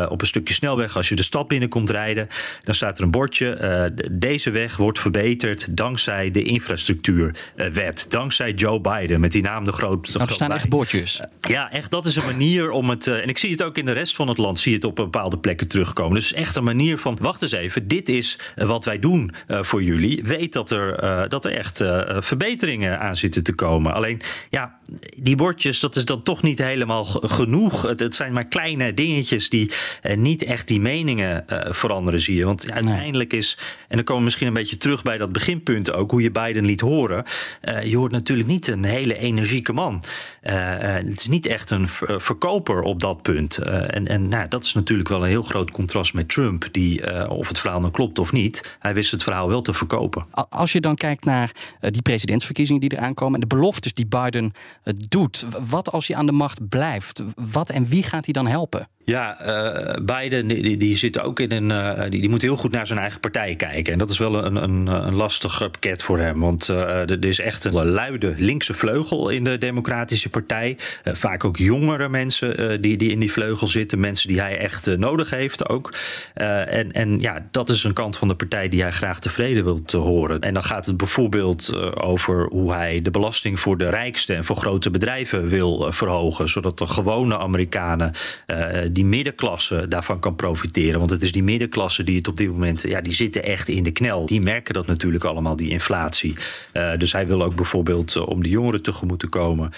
op 0.09 0.21
een 0.21 0.27
stukje 0.27 0.55
snelweg, 0.55 0.97
als 0.97 1.09
je 1.09 1.15
de 1.15 1.23
stad 1.23 1.49
binnenkomt 1.49 1.91
rijden, 1.91 2.29
dan 2.65 2.75
staat 2.75 2.99
er 2.99 3.05
een 3.05 3.11
bordje. 3.11 3.93
deze 4.11 4.51
weg 4.51 4.77
wordt 4.77 4.99
verbeterd 4.99 5.77
dankzij 5.77 6.31
de 6.31 6.43
infrastructuurwet. 6.43 8.07
dankzij 8.09 8.53
Joe 8.53 8.81
Biden, 8.81 9.21
met 9.21 9.33
die 9.33 9.43
naam 9.43 9.65
de 9.65 9.73
grote. 9.73 10.11
Nou, 10.13 10.25
er 10.25 10.35
staan 10.35 10.53
echt 10.53 10.69
bordjes. 10.69 11.21
ja, 11.41 11.71
echt. 11.71 11.91
Dat 11.91 12.07
is 12.07 12.17
een 12.17 12.25
manier 12.25 12.71
om 12.71 12.91
het. 12.91 13.07
en 13.07 13.29
ik 13.29 13.39
zie 13.39 13.51
het 13.51 13.63
ook 13.63 13.79
in 13.79 13.87
de 13.87 13.93
rest 13.93 14.15
van 14.15 14.29
het 14.29 14.39
land, 14.39 14.61
zie 14.61 14.75
het 14.75 14.85
op 14.85 14.97
bepaalde 14.97 15.39
plekken 15.39 15.69
terugkomen. 15.69 16.15
Dus 16.15 16.33
echt 16.33 16.57
een 16.57 16.65
manier 16.65 16.99
van, 16.99 17.19
wacht 17.21 17.43
eens 17.43 17.53
even, 17.53 17.89
dit 17.89 18.09
is 18.09 18.39
wat 18.57 18.85
wij 18.85 18.99
doen 18.99 19.33
voor 19.47 19.83
jullie. 19.83 20.23
Weet 20.25 20.53
dat 20.53 20.71
er, 20.71 21.29
dat 21.29 21.45
er 21.45 21.53
echt 21.53 21.77
verbeteringen 22.19 23.01
aan 23.01 23.17
zitten 23.17 23.42
weten 23.43 23.57
te 23.57 23.65
komen. 23.65 23.95
Alleen, 23.95 24.21
ja, 24.51 24.79
die 25.17 25.37
bordjes, 25.37 25.81
dat 25.81 25.97
is 25.97 26.05
dan 26.05 26.23
toch 26.23 26.43
niet 26.43 26.59
helemaal 26.59 27.05
genoeg. 27.05 27.83
Het, 27.83 28.01
het 28.01 28.15
zijn 28.15 28.33
maar 28.33 28.45
kleine 28.45 28.95
dingetjes 28.95 29.49
die 29.49 29.71
uh, 30.03 30.17
niet 30.17 30.43
echt 30.43 30.69
die 30.69 30.81
meningen 30.81 31.45
uh, 31.49 31.61
veranderen, 31.69 32.21
zie 32.21 32.37
je. 32.37 32.45
Want 32.45 32.71
uiteindelijk 32.71 33.33
is, 33.33 33.59
en 33.89 33.97
dan 33.97 34.05
komen 34.05 34.17
we 34.17 34.25
misschien 34.25 34.47
een 34.47 34.53
beetje 34.53 34.77
terug 34.77 35.03
bij 35.03 35.19
dat 35.19 35.33
beginpunt 35.33 35.93
ook, 35.93 36.11
hoe 36.11 36.23
je 36.23 36.31
Biden 36.31 36.65
liet 36.65 36.81
horen. 36.81 37.25
Uh, 37.65 37.85
je 37.85 37.97
hoort 37.97 38.13
natuurlijk 38.13 38.49
niet 38.49 38.67
een 38.67 38.85
hele 38.85 39.19
energieke 39.19 39.73
man. 39.73 40.03
het 40.41 41.21
is 41.21 41.29
niet 41.29 41.47
echt 41.47 41.71
een 41.71 41.89
verkoper 42.19 42.83
op 42.83 43.01
dat 43.01 43.23
punt. 43.23 43.59
en 43.59 44.07
en 44.07 44.29
nou, 44.29 44.49
dat 44.49 44.65
is 44.65 44.75
natuurlijk 44.75 45.09
wel 45.09 45.23
een 45.23 45.29
heel 45.29 45.43
groot 45.43 45.71
contrast 45.71 46.15
met 46.15 46.29
Trump, 46.29 46.69
die, 46.73 47.29
of 47.29 47.49
het 47.49 47.59
verhaal 47.59 47.81
nou 47.81 47.93
klopt 47.93 48.19
of 48.19 48.33
niet, 48.33 48.77
hij 48.79 48.95
wist 48.95 49.11
het 49.11 49.23
verhaal 49.23 49.49
wel 49.49 49.63
te 49.63 49.75
verkopen. 49.75 50.25
Als 50.49 50.73
je 50.73 50.81
dan 50.81 50.95
kijkt 50.95 51.25
naar 51.25 51.53
die 51.81 52.03
presidentsverkiezingen 52.03 52.81
die 52.81 52.93
eraan 52.97 53.15
komen 53.15 53.32
en 53.35 53.41
de 53.41 53.47
beloftes 53.47 53.95
die 53.95 54.07
Biden 54.07 54.53
doet, 55.09 55.47
wat 55.69 55.93
als 55.93 56.07
hij 56.07 56.17
aan 56.17 56.27
de 56.27 56.33
macht 56.33 56.69
blijft? 56.69 57.23
Wat 57.35 57.71
en 57.71 57.87
wie 57.87 58.03
gaat 58.03 58.25
hij 58.25 58.33
dan 58.33 58.47
helpen? 58.47 58.89
Ja, 59.05 59.47
uh, 59.47 60.05
Biden 60.05 60.47
die, 60.47 60.77
die 60.77 60.97
zit 60.97 61.21
ook 61.21 61.41
in 61.41 61.53
een. 61.53 61.71
Uh, 61.71 62.03
die, 62.11 62.21
die 62.21 62.29
moet 62.29 62.43
heel 62.43 62.57
goed 62.57 62.71
naar 62.71 62.87
zijn 62.87 62.99
eigen 62.99 63.21
partij 63.21 63.55
kijken. 63.57 63.93
En 63.93 63.99
dat 63.99 64.11
is 64.11 64.19
wel 64.19 64.45
een, 64.45 64.57
een, 64.57 64.87
een 64.87 65.15
lastig 65.15 65.59
pakket 65.59 66.03
voor 66.03 66.19
hem. 66.19 66.41
Want 66.41 66.69
er 66.69 67.25
is 67.25 67.41
echt 67.41 67.65
een 67.65 67.87
luide 67.87 68.35
linkse 68.37 68.75
vleugel 68.75 69.29
in 69.29 69.45
de 69.45 69.59
Democratische 69.59 70.29
Partij. 70.29 70.77
vaak 71.05 71.45
ook 71.45 71.57
jongere 71.57 72.09
mensen 72.09 72.83
die, 72.83 72.97
die 72.97 73.11
in 73.11 73.21
die 73.21 73.33
vleugel 73.33 73.67
zitten. 73.67 74.01
Mensen 74.01 74.29
die 74.29 74.41
hij 74.41 74.59
echt 74.59 74.97
nodig 74.97 75.31
heeft 75.31 75.69
ook. 75.69 75.95
en, 76.35 76.93
en 76.93 77.21
ja, 77.21 77.47
dat 77.51 77.69
is 77.69 77.85
een 77.85 77.93
kant 77.93 78.17
van 78.17 78.29
de 78.29 78.35
partij 78.35 78.69
die 78.69 78.83
hij 78.83 78.93
graag 78.93 79.21
tevreden 79.21 79.65
wil 79.65 79.83
te 79.83 79.97
horen. 79.97 80.41
En 80.41 80.55
dan 80.55 80.65
gaat 80.65 80.87
het 80.87 80.97
bijvoorbeeld 80.97 81.77
over 81.97 82.47
hoe 82.47 82.73
hij 82.73 83.03
de 83.03 83.11
belasting 83.11 83.61
voor 83.61 83.79
de 83.79 83.89
rijkste 83.89 84.35
en 84.35 84.45
voor 84.45 84.57
grote 84.57 84.91
bedrijven 84.91 85.49
wil 85.49 85.93
verhogen. 85.93 86.49
Zodat 86.49 86.79
de 86.79 86.87
gewone 86.87 87.39
Amerikanen 87.39 88.13
die 88.93 89.05
middenklasse 89.05 89.89
daarvan 89.89 90.21
kan 90.21 90.37
profiteren. 90.37 90.99
Want 90.99 91.11
het 91.11 91.23
is 91.23 91.33
die 91.33 91.43
middenklasse 91.43 92.05
die 92.05 92.17
het 92.17 92.29
op 92.29 92.37
dit 92.37 92.49
moment, 92.49 92.83
ja, 92.83 93.01
die 93.01 93.13
zitten 93.13 93.43
echt 93.43 93.69
in 93.69 93.83
de 93.83 93.91
knel. 93.91 94.27
Die 94.27 94.41
merken 94.41 94.75
dat 94.75 94.87
natuurlijk 94.87 95.25
allemaal, 95.25 95.57
die 95.57 95.71
inflatie. 95.71 96.35
Uh, 96.73 96.97
dus 96.99 97.13
hij 97.13 97.27
wil 97.27 97.43
ook 97.43 97.55
bijvoorbeeld, 97.55 98.15
uh, 98.15 98.29
om 98.29 98.43
de 98.43 98.49
jongeren 98.49 98.83
tegemoet 98.83 99.19
te 99.19 99.27
komen, 99.27 99.73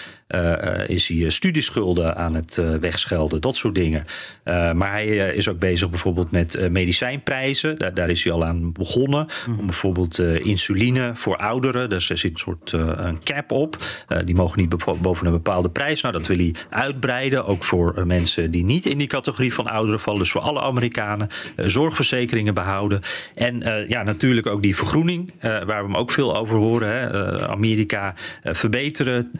is 0.87 1.07
hij 1.07 1.29
studieschulden 1.29 2.17
aan 2.17 2.33
het 2.33 2.61
wegschelden, 2.79 3.41
dat 3.41 3.55
soort 3.55 3.75
dingen. 3.75 4.05
maar 4.43 4.91
hij 4.91 5.07
is 5.35 5.49
ook 5.49 5.59
bezig 5.59 5.89
bijvoorbeeld 5.89 6.31
met 6.31 6.69
medicijnprijzen. 6.71 7.77
Daar, 7.77 7.93
daar, 7.93 8.09
is 8.09 8.23
hij 8.23 8.33
al 8.33 8.45
aan 8.45 8.71
begonnen. 8.71 9.27
Mm. 9.47 9.59
Om 9.59 9.65
bijvoorbeeld 9.65 10.19
insuline 10.19 11.11
voor 11.13 11.37
ouderen. 11.37 11.89
Dus 11.89 12.09
er 12.09 12.17
zit 12.17 12.31
een 12.31 12.37
soort 12.37 12.71
een 12.71 13.23
cap 13.23 13.51
op. 13.51 13.77
die 14.25 14.35
mogen 14.35 14.59
niet 14.59 14.99
boven 15.01 15.25
een 15.25 15.31
bepaalde 15.31 15.69
prijs. 15.69 16.01
Nou, 16.01 16.13
dat 16.13 16.27
wil 16.27 16.37
hij 16.37 16.53
uitbreiden. 16.69 17.45
Ook 17.45 17.63
voor 17.63 18.07
mensen 18.07 18.51
die 18.51 18.63
niet 18.63 18.85
in 18.85 18.97
die 19.05 19.13
categorie 19.13 19.53
van 19.53 19.67
ouderen 19.67 19.99
vallen. 19.99 20.19
Dus 20.19 20.31
voor 20.31 20.41
alle 20.41 20.61
Amerikanen. 20.61 21.29
Uh, 21.55 21.65
zorgverzekeringen 21.65 22.53
behouden. 22.53 23.01
En 23.35 23.61
uh, 23.61 23.89
ja, 23.89 24.03
natuurlijk 24.03 24.47
ook 24.47 24.61
die 24.61 24.75
vergroening. 24.75 25.31
Uh, 25.37 25.41
waar 25.41 25.65
we 25.65 25.73
hem 25.73 25.95
ook 25.95 26.11
veel 26.11 26.37
over 26.37 26.55
horen. 26.55 26.89
Hè. 26.89 27.47
Amerika 27.47 28.13
verbeteren. 28.43 29.31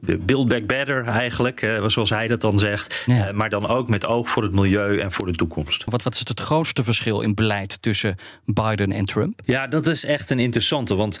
build 0.00 0.48
back 0.48 0.66
better 0.66 1.04
eigenlijk. 1.04 1.78
zoals 1.86 2.10
hij 2.10 2.28
dat 2.28 2.40
dan 2.40 2.58
zegt. 2.58 3.02
Ja. 3.06 3.32
maar 3.32 3.50
dan 3.50 3.68
ook 3.68 3.88
met 3.88 4.06
oog 4.06 4.28
voor 4.28 4.42
het 4.42 4.52
milieu 4.52 4.98
en 4.98 5.12
voor 5.12 5.26
de 5.26 5.32
toekomst. 5.32 5.84
Wat, 5.84 6.02
wat 6.02 6.14
is 6.14 6.18
het 6.18 6.40
grootste 6.40 6.84
verschil 6.84 7.20
in 7.20 7.34
beleid 7.34 7.82
tussen 7.82 8.16
Biden 8.44 8.92
en 8.92 9.04
Trump? 9.04 9.40
Ja, 9.44 9.66
dat 9.66 9.86
is 9.86 10.04
echt 10.04 10.30
een 10.30 10.38
interessante. 10.38 10.94
Want 10.94 11.20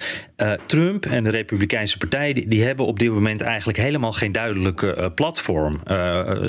Trump 0.66 1.06
en 1.06 1.24
de 1.24 1.30
Republikeinse 1.30 1.98
Partij. 1.98 2.32
Die, 2.32 2.48
die, 2.48 2.64
hebben 2.64 2.86
op 2.86 2.98
dit 2.98 3.10
moment 3.10 3.40
eigenlijk 3.40 3.78
helemaal 3.78 4.12
geen 4.12 4.32
duidelijke 4.32 5.12
platform. 5.14 5.80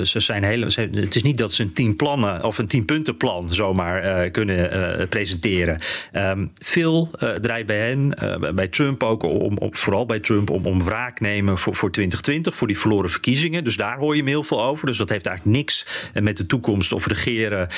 ze 0.02 0.20
zijn 0.20 0.44
hele, 0.44 0.70
ze, 0.70 0.88
het 0.92 1.14
is 1.14 1.22
niet 1.22 1.35
dat 1.36 1.52
ze 1.52 1.62
een 1.62 1.72
tien 1.72 1.96
plannen 1.96 2.44
of 2.44 2.58
een 2.58 2.66
tien 2.66 2.84
puntenplan 2.84 3.54
zomaar 3.54 4.24
uh, 4.24 4.30
kunnen 4.30 4.98
uh, 5.00 5.06
presenteren. 5.08 5.78
Um, 6.12 6.50
veel 6.54 7.10
uh, 7.22 7.32
draait 7.32 7.66
bij 7.66 7.88
hen, 7.88 8.14
bij 8.54 8.68
Trump 8.68 9.02
ook, 9.02 9.22
om, 9.22 9.58
om, 9.58 9.74
vooral 9.74 10.06
bij 10.06 10.20
Trump, 10.20 10.50
om, 10.50 10.66
om 10.66 10.84
wraak 10.84 11.20
nemen 11.20 11.58
voor, 11.58 11.74
voor 11.74 11.92
2020, 11.92 12.56
voor 12.56 12.66
die 12.66 12.78
verloren 12.78 13.10
verkiezingen. 13.10 13.64
Dus 13.64 13.76
daar 13.76 13.98
hoor 13.98 14.12
je 14.12 14.20
hem 14.20 14.28
heel 14.28 14.44
veel 14.44 14.64
over. 14.64 14.86
Dus 14.86 14.98
dat 14.98 15.08
heeft 15.08 15.26
eigenlijk 15.26 15.56
niks 15.56 15.86
met 16.22 16.36
de 16.36 16.46
toekomst 16.46 16.92
of 16.92 17.06
regeren 17.06 17.68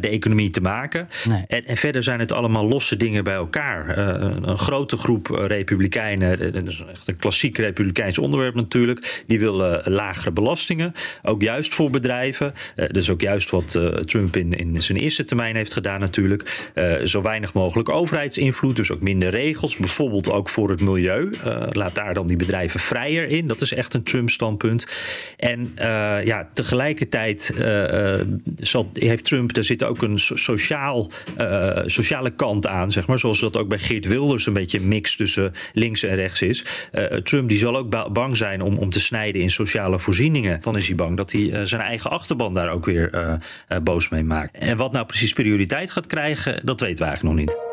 de 0.00 0.08
economie 0.08 0.50
te 0.50 0.60
maken. 0.60 1.08
Nee. 1.28 1.44
En, 1.46 1.66
en, 1.66 1.76
verder 1.76 2.02
zijn 2.02 2.20
het 2.20 2.32
allemaal 2.32 2.68
losse 2.68 2.96
dingen 2.96 3.24
bij 3.24 3.34
elkaar. 3.34 3.98
Een, 3.98 4.48
een, 4.48 4.58
grote 4.58 4.96
groep 4.96 5.26
republikeinen, 5.26 6.52
dat 6.52 6.66
is 6.66 6.84
echt 6.90 7.08
een 7.08 7.16
klassiek 7.16 7.58
republikeins 7.58 8.18
onderwerp 8.18 8.54
natuurlijk, 8.54 9.24
die 9.26 9.40
willen 9.40 9.92
lagere 9.92 10.30
belastingen. 10.30 10.92
Ook 11.22 11.42
juist 11.42 11.74
voor 11.74 11.90
bedrijven. 11.90 12.54
Is 12.96 13.10
ook 13.10 13.20
juist 13.20 13.50
wat 13.50 13.74
uh, 13.74 13.86
Trump 13.86 14.36
in, 14.36 14.52
in 14.52 14.82
zijn 14.82 14.98
eerste 14.98 15.24
termijn 15.24 15.56
heeft 15.56 15.72
gedaan 15.72 16.00
natuurlijk. 16.00 16.70
Uh, 16.74 16.94
zo 17.04 17.22
weinig 17.22 17.52
mogelijk 17.52 17.88
overheidsinvloed, 17.88 18.76
dus 18.76 18.90
ook 18.90 19.00
minder 19.00 19.30
regels. 19.30 19.76
Bijvoorbeeld 19.76 20.30
ook 20.30 20.48
voor 20.48 20.70
het 20.70 20.80
milieu. 20.80 21.30
laat 21.70 21.94
daar 21.94 22.14
dan 22.14 22.26
die 22.26 22.36
bedrijven 22.36 22.80
vrijer 22.80 23.28
in. 23.28 23.46
Dat 23.46 23.60
is 23.60 23.72
echt 23.72 23.94
een 23.94 24.02
Trump-standpunt. 24.02 24.86
En 25.36 25.72
ja, 26.24 26.48
tegelijkertijd 26.54 27.52
heeft 28.92 29.24
Trump, 29.24 29.52
daar 29.52 29.64
zit 29.64 29.84
ook 29.84 30.02
een 30.02 30.18
sociaal, 30.18 31.10
sociale 31.86 32.30
kant 32.30 32.66
aan, 32.66 32.92
zeg 32.92 33.06
maar. 33.06 33.18
Zoals 33.18 33.40
dat 33.40 33.56
ook 33.56 33.68
bij 33.68 33.78
Geert 33.78 34.06
Wilders 34.06 34.46
een 34.46 34.52
beetje 34.52 34.78
een 34.78 34.88
mix 34.88 35.16
tussen 35.16 35.52
links 35.72 36.02
en 36.02 36.14
rechts 36.14 36.42
is. 36.42 36.64
Trump 37.22 37.48
die 37.48 37.58
zal 37.58 37.76
ook 37.76 38.12
bang 38.12 38.36
zijn 38.36 38.62
om, 38.62 38.78
om 38.78 38.90
te 38.90 39.00
snijden 39.00 39.42
in 39.42 39.50
sociale 39.50 39.98
voorzieningen. 39.98 40.58
Dan 40.60 40.76
is 40.76 40.86
hij 40.86 40.96
bang 40.96 41.16
dat 41.16 41.32
hij 41.32 41.66
zijn 41.66 41.82
eigen 41.82 42.10
achterban 42.10 42.54
daar 42.54 42.70
ook 42.70 42.85
weer 42.86 43.14
uh, 43.14 43.32
uh, 43.68 43.78
boos 43.78 44.08
mee 44.08 44.24
maakt. 44.24 44.56
En 44.56 44.76
wat 44.76 44.92
nou 44.92 45.06
precies 45.06 45.32
prioriteit 45.32 45.90
gaat 45.90 46.06
krijgen, 46.06 46.60
dat 46.64 46.80
weten 46.80 46.98
we 46.98 47.04
eigenlijk 47.04 47.36
nog 47.36 47.46
niet. 47.46 47.64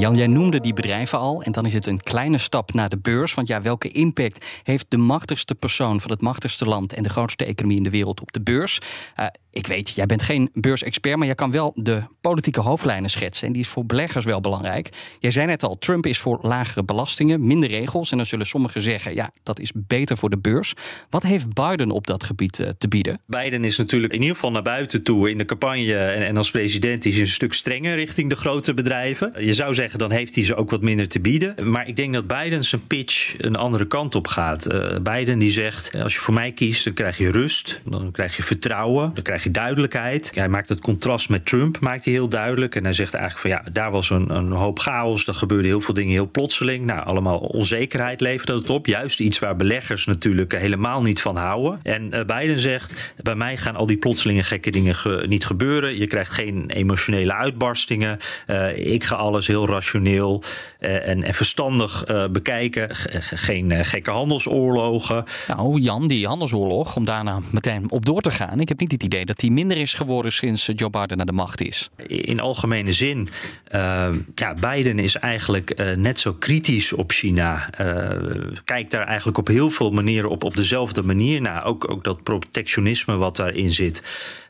Jan, 0.00 0.14
jij 0.14 0.26
noemde 0.26 0.60
die 0.60 0.72
bedrijven 0.72 1.18
al 1.18 1.42
en 1.42 1.52
dan 1.52 1.66
is 1.66 1.72
het 1.72 1.86
een 1.86 2.00
kleine 2.02 2.38
stap 2.38 2.72
naar 2.72 2.88
de 2.88 2.98
beurs. 2.98 3.34
Want 3.34 3.48
ja, 3.48 3.62
welke 3.62 3.88
impact 3.88 4.46
heeft 4.62 4.86
de 4.88 4.96
machtigste 4.96 5.54
persoon 5.54 6.00
van 6.00 6.10
het 6.10 6.20
machtigste 6.20 6.64
land 6.64 6.92
en 6.92 7.02
de 7.02 7.08
grootste 7.08 7.44
economie 7.44 7.76
in 7.76 7.82
de 7.82 7.90
wereld 7.90 8.20
op 8.20 8.32
de 8.32 8.40
beurs? 8.40 8.80
Uh, 9.20 9.26
ik 9.52 9.66
weet, 9.66 9.90
jij 9.94 10.06
bent 10.06 10.22
geen 10.22 10.50
beursexpert, 10.52 11.16
maar 11.16 11.26
je 11.26 11.34
kan 11.34 11.50
wel 11.50 11.72
de 11.74 12.02
politieke 12.20 12.60
hoofdlijnen 12.60 13.10
schetsen. 13.10 13.46
En 13.46 13.52
die 13.52 13.62
is 13.62 13.68
voor 13.68 13.86
beleggers 13.86 14.24
wel 14.24 14.40
belangrijk. 14.40 14.88
Jij 15.18 15.30
zei 15.30 15.46
net 15.46 15.62
al, 15.62 15.78
Trump 15.78 16.06
is 16.06 16.18
voor 16.18 16.38
lagere 16.42 16.84
belastingen, 16.84 17.46
minder 17.46 17.68
regels. 17.68 18.10
En 18.10 18.16
dan 18.16 18.26
zullen 18.26 18.46
sommigen 18.46 18.80
zeggen, 18.80 19.14
ja, 19.14 19.30
dat 19.42 19.60
is 19.60 19.72
beter 19.74 20.16
voor 20.16 20.30
de 20.30 20.38
beurs. 20.38 20.74
Wat 21.10 21.22
heeft 21.22 21.54
Biden 21.54 21.90
op 21.90 22.06
dat 22.06 22.24
gebied 22.24 22.58
uh, 22.58 22.68
te 22.78 22.88
bieden? 22.88 23.20
Biden 23.26 23.64
is 23.64 23.76
natuurlijk 23.76 24.12
in 24.12 24.20
ieder 24.20 24.34
geval 24.34 24.50
naar 24.50 24.62
buiten 24.62 25.02
toe 25.02 25.30
in 25.30 25.38
de 25.38 25.44
campagne 25.44 25.96
en, 25.96 26.26
en 26.26 26.36
als 26.36 26.50
president 26.50 27.04
is 27.04 27.12
hij 27.12 27.22
een 27.22 27.28
stuk 27.28 27.52
strenger 27.52 27.94
richting 27.94 28.30
de 28.30 28.36
grote 28.36 28.74
bedrijven. 28.74 29.32
Je 29.44 29.54
zou 29.54 29.74
zeggen, 29.74 29.98
dan 29.98 30.10
heeft 30.10 30.34
hij 30.34 30.44
ze 30.44 30.54
ook 30.54 30.70
wat 30.70 30.82
minder 30.82 31.08
te 31.08 31.20
bieden. 31.20 31.70
Maar 31.70 31.88
ik 31.88 31.96
denk 31.96 32.14
dat 32.14 32.26
Biden 32.26 32.64
zijn 32.64 32.86
pitch 32.86 33.34
een 33.38 33.56
andere 33.56 33.86
kant 33.86 34.14
op 34.14 34.26
gaat. 34.26 34.72
Uh, 34.72 34.96
Biden 34.98 35.38
die 35.38 35.50
zegt, 35.50 35.94
als 35.94 36.14
je 36.14 36.20
voor 36.20 36.34
mij 36.34 36.52
kiest, 36.52 36.84
dan 36.84 36.92
krijg 36.92 37.18
je 37.18 37.30
rust, 37.30 37.80
dan 37.84 38.10
krijg 38.10 38.36
je 38.36 38.42
vertrouwen, 38.42 39.10
dan 39.14 39.22
krijg 39.22 39.41
je 39.41 39.41
duidelijkheid. 39.50 40.30
Hij 40.34 40.48
maakt 40.48 40.68
het 40.68 40.80
contrast 40.80 41.28
met 41.28 41.46
Trump 41.46 41.80
maakt 41.80 42.04
hij 42.04 42.12
heel 42.12 42.28
duidelijk. 42.28 42.74
En 42.74 42.84
hij 42.84 42.92
zegt 42.92 43.14
eigenlijk 43.14 43.42
van 43.46 43.50
ja, 43.50 43.72
daar 43.72 43.90
was 43.90 44.10
een, 44.10 44.30
een 44.30 44.50
hoop 44.50 44.78
chaos. 44.78 45.26
Er 45.26 45.34
gebeurde 45.34 45.68
heel 45.68 45.80
veel 45.80 45.94
dingen 45.94 46.12
heel 46.12 46.30
plotseling. 46.30 46.86
Nou, 46.86 47.04
allemaal 47.04 47.38
onzekerheid 47.38 48.20
leverde 48.20 48.54
het 48.54 48.70
op. 48.70 48.86
Juist 48.86 49.20
iets 49.20 49.38
waar 49.38 49.56
beleggers 49.56 50.06
natuurlijk 50.06 50.58
helemaal 50.58 51.02
niet 51.02 51.22
van 51.22 51.36
houden. 51.36 51.80
En 51.82 52.10
uh, 52.14 52.20
Biden 52.24 52.60
zegt, 52.60 53.12
bij 53.22 53.34
mij 53.34 53.56
gaan 53.56 53.76
al 53.76 53.86
die 53.86 53.96
plotselinge 53.96 54.42
gekke 54.42 54.70
dingen 54.70 54.94
ge 54.94 55.24
niet 55.28 55.46
gebeuren. 55.46 55.98
Je 55.98 56.06
krijgt 56.06 56.32
geen 56.32 56.70
emotionele 56.70 57.34
uitbarstingen. 57.34 58.18
Uh, 58.46 58.92
ik 58.92 59.04
ga 59.04 59.16
alles 59.16 59.46
heel 59.46 59.66
rationeel 59.66 60.42
uh, 60.80 61.08
en, 61.08 61.22
en, 61.22 61.34
verstandig 61.34 62.04
bekijken. 62.32 62.88
geen 63.34 63.84
gekke 63.84 64.10
handelsoorlogen. 64.10 65.24
Nou, 65.46 65.80
Jan, 65.80 66.08
die 66.08 66.26
handelsoorlog, 66.26 66.96
om 66.96 67.04
daarna 67.04 67.38
meteen 67.50 67.90
op 67.90 68.06
door 68.06 68.20
te 68.20 68.30
gaan. 68.30 68.60
Ik 68.60 68.68
heb 68.68 68.80
niet 68.80 68.92
het 68.92 69.02
idee 69.02 69.24
dat 69.24 69.31
die 69.38 69.52
minder 69.52 69.78
is 69.78 69.94
geworden 69.94 70.32
sinds 70.32 70.70
Joe 70.74 70.90
Biden 70.90 71.16
naar 71.16 71.26
de 71.26 71.32
macht 71.32 71.60
is. 71.60 71.90
In 72.06 72.40
algemene 72.40 72.92
zin, 72.92 73.28
uh, 73.74 74.08
ja, 74.34 74.54
Biden 74.54 74.98
is 74.98 75.16
eigenlijk 75.16 75.80
uh, 75.80 75.92
net 75.92 76.20
zo 76.20 76.32
kritisch 76.34 76.92
op 76.92 77.10
China. 77.10 77.70
Uh, 77.80 78.56
kijkt 78.64 78.90
daar 78.90 79.06
eigenlijk 79.06 79.38
op 79.38 79.46
heel 79.46 79.70
veel 79.70 79.90
manieren 79.90 80.30
op, 80.30 80.44
op 80.44 80.56
dezelfde 80.56 81.02
manier 81.02 81.40
naar. 81.40 81.64
Ook, 81.64 81.90
ook 81.90 82.04
dat 82.04 82.22
protectionisme 82.22 83.16
wat 83.16 83.36
daarin 83.36 83.72
zit. 83.72 84.02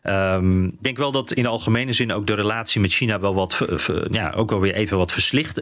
Um, 0.05 0.65
ik 0.65 0.83
denk 0.83 0.97
wel 0.97 1.13
dat 1.13 1.33
in 1.33 1.43
de 1.43 1.49
algemene 1.49 1.93
zin 1.93 2.13
ook 2.13 2.27
de 2.27 2.35
relatie 2.35 2.81
met 2.81 2.93
China 2.93 3.21
wel 3.21 3.35
wat, 3.35 3.67
ja, 4.11 4.31
ook 4.31 4.51
wel 4.51 4.61
weer 4.61 4.75
even 4.75 4.99
wat 4.99 5.13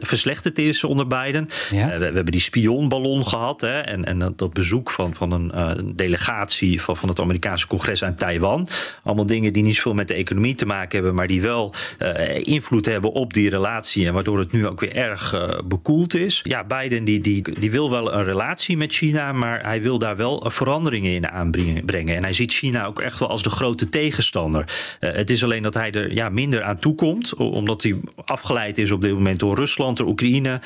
verslechterd 0.01 0.57
is 0.57 0.83
onder 0.83 1.07
Biden. 1.07 1.49
Ja? 1.71 1.85
Uh, 1.85 1.91
we, 1.91 1.97
we, 1.97 2.03
hebben 2.03 2.25
die 2.25 2.41
spionballon 2.41 3.25
gehad 3.25 3.61
hè, 3.61 3.79
en, 3.79 4.05
en 4.05 4.19
dat, 4.19 4.37
dat 4.37 4.53
bezoek 4.53 4.91
van, 4.91 5.15
van 5.15 5.31
een 5.31 5.51
uh, 5.55 5.71
delegatie 5.95 6.81
van, 6.81 6.97
van 6.97 7.09
het 7.09 7.19
Amerikaanse 7.19 7.67
congres 7.67 8.03
aan 8.03 8.15
Taiwan. 8.15 8.67
Allemaal 9.11 9.35
dingen 9.35 9.53
die 9.53 9.63
niet 9.63 9.75
zoveel 9.75 9.93
met 9.93 10.07
de 10.07 10.13
economie 10.13 10.55
te 10.55 10.65
maken 10.65 10.97
hebben, 10.97 11.15
maar 11.15 11.27
die 11.27 11.41
wel 11.41 11.73
invloed 12.43 12.85
hebben 12.85 13.11
op 13.11 13.33
die 13.33 13.49
relatie 13.49 14.07
en 14.07 14.13
waardoor 14.13 14.39
het 14.39 14.51
nu 14.51 14.67
ook 14.67 14.79
weer 14.79 14.95
erg 14.95 15.35
bekoeld 15.65 16.15
is. 16.15 16.39
Ja, 16.43 16.63
Biden 16.63 17.03
die, 17.03 17.21
die, 17.21 17.59
die 17.59 17.71
wil 17.71 17.89
wel 17.89 18.13
een 18.13 18.23
relatie 18.23 18.77
met 18.77 18.93
China, 18.93 19.31
maar 19.31 19.65
hij 19.65 19.81
wil 19.81 19.99
daar 19.99 20.15
wel 20.15 20.45
veranderingen 20.47 21.11
in 21.11 21.29
aanbrengen. 21.29 22.15
En 22.15 22.23
hij 22.23 22.33
ziet 22.33 22.53
China 22.53 22.85
ook 22.85 22.99
echt 23.01 23.19
wel 23.19 23.29
als 23.29 23.43
de 23.43 23.49
grote 23.49 23.89
tegenstander. 23.89 24.95
het 24.99 25.29
is 25.29 25.43
alleen 25.43 25.63
dat 25.63 25.73
hij 25.73 25.91
er 25.91 26.13
ja, 26.13 26.29
minder 26.29 26.63
aan 26.63 26.79
toekomt, 26.79 27.35
omdat 27.35 27.83
hij 27.83 27.99
afgeleid 28.25 28.77
is 28.77 28.91
op 28.91 29.01
dit 29.01 29.13
moment 29.13 29.39
door 29.39 29.55
Rusland, 29.55 29.97
door 29.97 30.07
Oekraïne, 30.07 30.61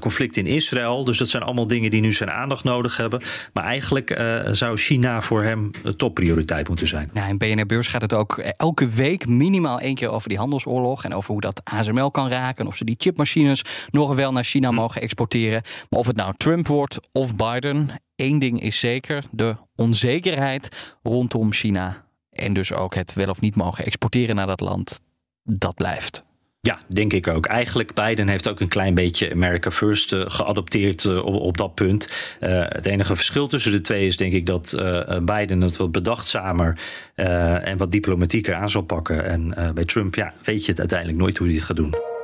conflict 0.00 0.36
in 0.36 0.46
Israël. 0.46 1.04
Dus 1.04 1.18
dat 1.18 1.28
zijn 1.28 1.42
allemaal 1.42 1.66
dingen 1.66 1.90
die 1.90 2.00
nu 2.00 2.12
zijn 2.12 2.30
aandacht 2.30 2.64
nodig 2.64 2.96
hebben. 2.96 3.22
Maar 3.52 3.64
eigenlijk 3.64 4.20
zou 4.52 4.76
China 4.76 5.22
voor 5.22 5.42
hem 5.42 5.70
topprioriteit 5.96 6.68
moeten 6.68 6.86
zijn. 6.86 7.10
Nou, 7.12 7.28
in 7.28 7.38
BNR 7.38 7.66
Beurs 7.66 7.85
gaat 7.88 8.02
het 8.02 8.14
ook 8.14 8.38
elke 8.38 8.88
week 8.88 9.26
minimaal 9.26 9.80
één 9.80 9.94
keer 9.94 10.10
over 10.10 10.28
die 10.28 10.38
handelsoorlog. 10.38 11.04
En 11.04 11.14
over 11.14 11.32
hoe 11.32 11.40
dat 11.40 11.60
ASML 11.64 12.10
kan 12.10 12.28
raken. 12.28 12.64
En 12.64 12.70
of 12.70 12.76
ze 12.76 12.84
die 12.84 12.96
chipmachines 12.98 13.64
nog 13.90 14.14
wel 14.14 14.32
naar 14.32 14.44
China 14.44 14.68
hm. 14.68 14.74
mogen 14.74 15.00
exporteren. 15.00 15.62
Maar 15.90 16.00
of 16.00 16.06
het 16.06 16.16
nou 16.16 16.34
Trump 16.36 16.66
wordt 16.66 16.98
of 17.12 17.36
Biden. 17.36 17.90
één 18.16 18.38
ding 18.38 18.60
is 18.60 18.78
zeker: 18.78 19.24
de 19.30 19.56
onzekerheid 19.74 20.96
rondom 21.02 21.52
China. 21.52 22.04
En 22.30 22.52
dus 22.52 22.72
ook 22.72 22.94
het 22.94 23.12
wel 23.12 23.28
of 23.28 23.40
niet 23.40 23.56
mogen 23.56 23.84
exporteren 23.84 24.36
naar 24.36 24.46
dat 24.46 24.60
land. 24.60 25.00
Dat 25.42 25.74
blijft. 25.74 26.24
Ja, 26.66 26.78
denk 26.86 27.12
ik 27.12 27.28
ook. 27.28 27.46
Eigenlijk 27.46 27.94
Biden 27.94 28.28
heeft 28.28 28.48
ook 28.48 28.60
een 28.60 28.68
klein 28.68 28.94
beetje 28.94 29.32
America 29.32 29.70
First 29.70 30.12
uh, 30.12 30.24
geadopteerd 30.26 31.04
uh, 31.04 31.24
op, 31.24 31.34
op, 31.34 31.56
dat 31.56 31.74
punt. 31.74 32.08
Uh, 32.40 32.62
het 32.68 32.86
enige 32.86 33.16
verschil 33.16 33.46
tussen 33.46 33.72
de 33.72 33.80
twee 33.80 34.06
is 34.06 34.16
denk 34.16 34.32
ik 34.32 34.46
dat 34.46 34.74
Biden 35.22 35.60
het 35.60 35.76
wat 35.76 35.92
bedachtzamer 35.92 36.78
en 37.14 37.76
wat 37.76 37.92
diplomatieker 37.92 38.54
aan 38.54 38.70
zal 38.70 38.82
pakken. 38.82 39.24
En 39.24 39.74
bij 39.74 39.84
Trump 39.84 40.14
ja, 40.14 40.32
weet 40.44 40.64
je 40.64 40.70
het 40.70 40.80
uiteindelijk 40.80 41.18
nooit 41.18 41.36
hoe 41.36 41.46
hij 41.46 41.56
het 41.56 41.64
gaat 41.64 41.76
doen. 41.76 42.15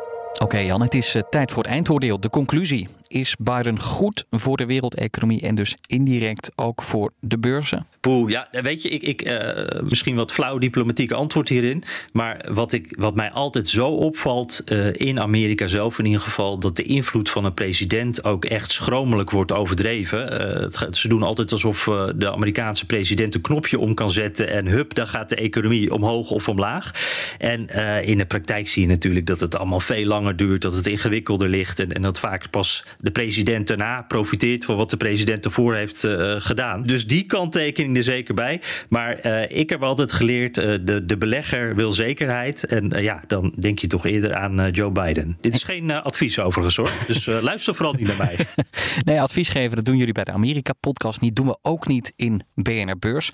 Oké 0.43 0.59
Jan, 0.59 0.83
het 0.83 0.95
is 0.95 1.17
tijd 1.31 1.51
voor 1.51 1.63
het 1.63 1.73
eindoordeel. 1.73 2.21
De 2.21 2.31
conclusie. 2.31 2.89
Is 3.09 3.37
Biden 3.39 3.81
goed 3.81 4.25
voor 4.31 4.57
de 4.57 4.67
wereldeconomie 4.67 5.41
en 5.41 5.55
dus 5.55 5.77
indirect 5.87 6.53
ook 6.57 6.83
voor 6.83 7.13
de 7.21 7.39
beurzen? 7.39 7.87
Poeh, 8.01 8.31
ja, 8.31 8.49
weet 8.51 8.83
je, 8.83 8.89
ik, 8.89 9.03
ik 9.03 9.31
uh, 9.31 9.83
misschien 9.83 10.17
wat 10.17 10.33
flauw 10.33 10.59
diplomatieke 10.59 11.15
antwoord 11.15 11.49
hierin. 11.49 11.85
Maar 12.13 12.47
wat, 12.53 12.73
ik, 12.73 12.95
wat 12.99 13.15
mij 13.15 13.31
altijd 13.31 13.69
zo 13.69 13.89
opvalt 13.89 14.63
uh, 14.67 14.87
in 14.93 15.21
Amerika 15.21 15.67
zelf 15.67 15.99
in 15.99 16.05
ieder 16.05 16.21
geval, 16.21 16.59
dat 16.59 16.77
de 16.77 16.83
invloed 16.83 17.31
van 17.31 17.45
een 17.45 17.55
president 17.55 18.25
ook 18.25 18.45
echt 18.45 18.73
schromelijk 18.73 19.31
wordt 19.31 19.53
overdreven. 19.53 20.71
Ze 20.91 21.09
doen 21.09 21.23
altijd 21.23 21.53
alsof 21.53 21.85
de 22.17 22.33
Amerikaanse 22.33 22.87
president 22.87 23.35
een 23.35 23.41
knopje 23.41 23.79
om 23.79 23.95
kan 23.95 24.11
zetten 24.11 24.49
en 24.49 24.67
hup, 24.67 24.95
dan 24.95 25.09
gaat 25.09 25.29
de 25.29 25.37
economie 25.37 25.93
omhoog 25.93 26.31
of 26.31 26.49
omlaag. 26.49 26.91
En 27.39 27.67
in 28.05 28.19
de 28.19 28.27
praktijk 28.27 28.69
zie 28.69 28.83
je 28.83 28.89
natuurlijk 28.89 29.27
dat 29.27 29.41
het 29.41 29.57
allemaal 29.57 29.81
veel 29.81 30.05
langer 30.05 30.32
duurt, 30.35 30.63
dat 30.63 30.75
het 30.75 30.87
ingewikkelder 30.87 31.49
ligt 31.49 31.79
en, 31.79 31.93
en 31.93 32.03
dat 32.03 32.19
vaak 32.19 32.51
pas 32.51 32.85
de 32.99 33.11
president 33.11 33.67
daarna 33.67 34.03
profiteert 34.03 34.65
van 34.65 34.77
wat 34.77 34.91
de 34.91 34.97
president 34.97 35.45
ervoor 35.45 35.75
heeft 35.75 36.07
gedaan. 36.39 36.83
Dus 36.83 37.07
die 37.07 37.25
kanttekening 37.25 37.97
er 37.97 38.03
zeker 38.03 38.35
bij. 38.35 38.61
Maar 38.89 39.27
uh, 39.27 39.59
ik 39.59 39.71
heb 39.71 39.83
altijd 39.83 40.13
geleerd, 40.13 40.59
uh, 40.59 40.65
de, 40.83 41.05
de 41.05 41.17
belegger 41.17 41.75
wil 41.75 41.93
zekerheid. 41.93 42.65
En 42.65 43.03
ja, 43.03 43.23
dan 43.27 43.53
denk 43.59 43.79
je 43.79 43.87
toch 43.87 44.07
eerder 44.07 44.35
aan 44.35 44.71
Joe 44.71 44.91
Biden. 44.91 45.39
Dit 45.41 45.55
is 45.55 45.63
geen 45.63 45.91
advies 45.91 46.39
overigens 46.39 46.77
hoor. 46.77 46.93
Dus 47.07 47.27
luister 47.27 47.75
vooral 47.75 47.95
niet 47.95 48.07
naar 48.07 48.17
mij. 48.17 48.47
nee, 49.05 49.21
advies 49.21 49.49
geven, 49.49 49.77
dat 49.77 49.85
doen 49.85 49.97
jullie 49.97 50.13
bij 50.13 50.25
de 50.25 50.33
Amerika-podcast 50.33 51.21
niet. 51.21 51.37
Doen 51.37 51.47
we 51.47 51.59
ook 51.63 51.87
niet 51.87 52.13
in 52.17 52.43
BNR 52.55 52.99
Beurs. 52.99 53.31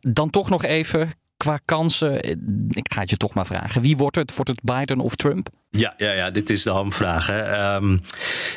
dan 0.00 0.30
toch 0.30 0.48
nog 0.48 0.64
even, 0.64 1.10
qua 1.36 1.58
kansen, 1.64 2.22
ik 2.68 2.92
ga 2.92 3.00
het 3.00 3.10
je 3.10 3.16
toch 3.16 3.34
maar 3.34 3.46
vragen. 3.46 3.82
Wie 3.82 3.96
wordt 3.96 4.16
het? 4.16 4.34
Wordt 4.34 4.50
het 4.50 4.62
Biden 4.62 5.00
of 5.00 5.14
Trump? 5.14 5.48
Ja, 5.70 5.94
ja, 5.96 6.12
ja, 6.12 6.30
dit 6.30 6.50
is 6.50 6.62
de 6.62 6.70
hamvraag. 6.70 7.26
Hè. 7.26 7.74
Um, 7.74 8.00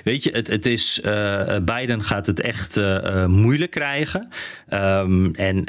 weet 0.04 0.24
je, 0.24 0.32
het, 0.32 0.48
het 0.48 0.66
is, 0.66 1.01
uh, 1.06 1.58
Biden 1.63 2.04
gaat 2.04 2.28
het 2.28 2.39
echt 2.39 2.78
uh, 2.78 3.25
moeilijk 3.25 3.72
krijgen. 3.72 4.30
Um, 4.74 5.36
en 5.36 5.63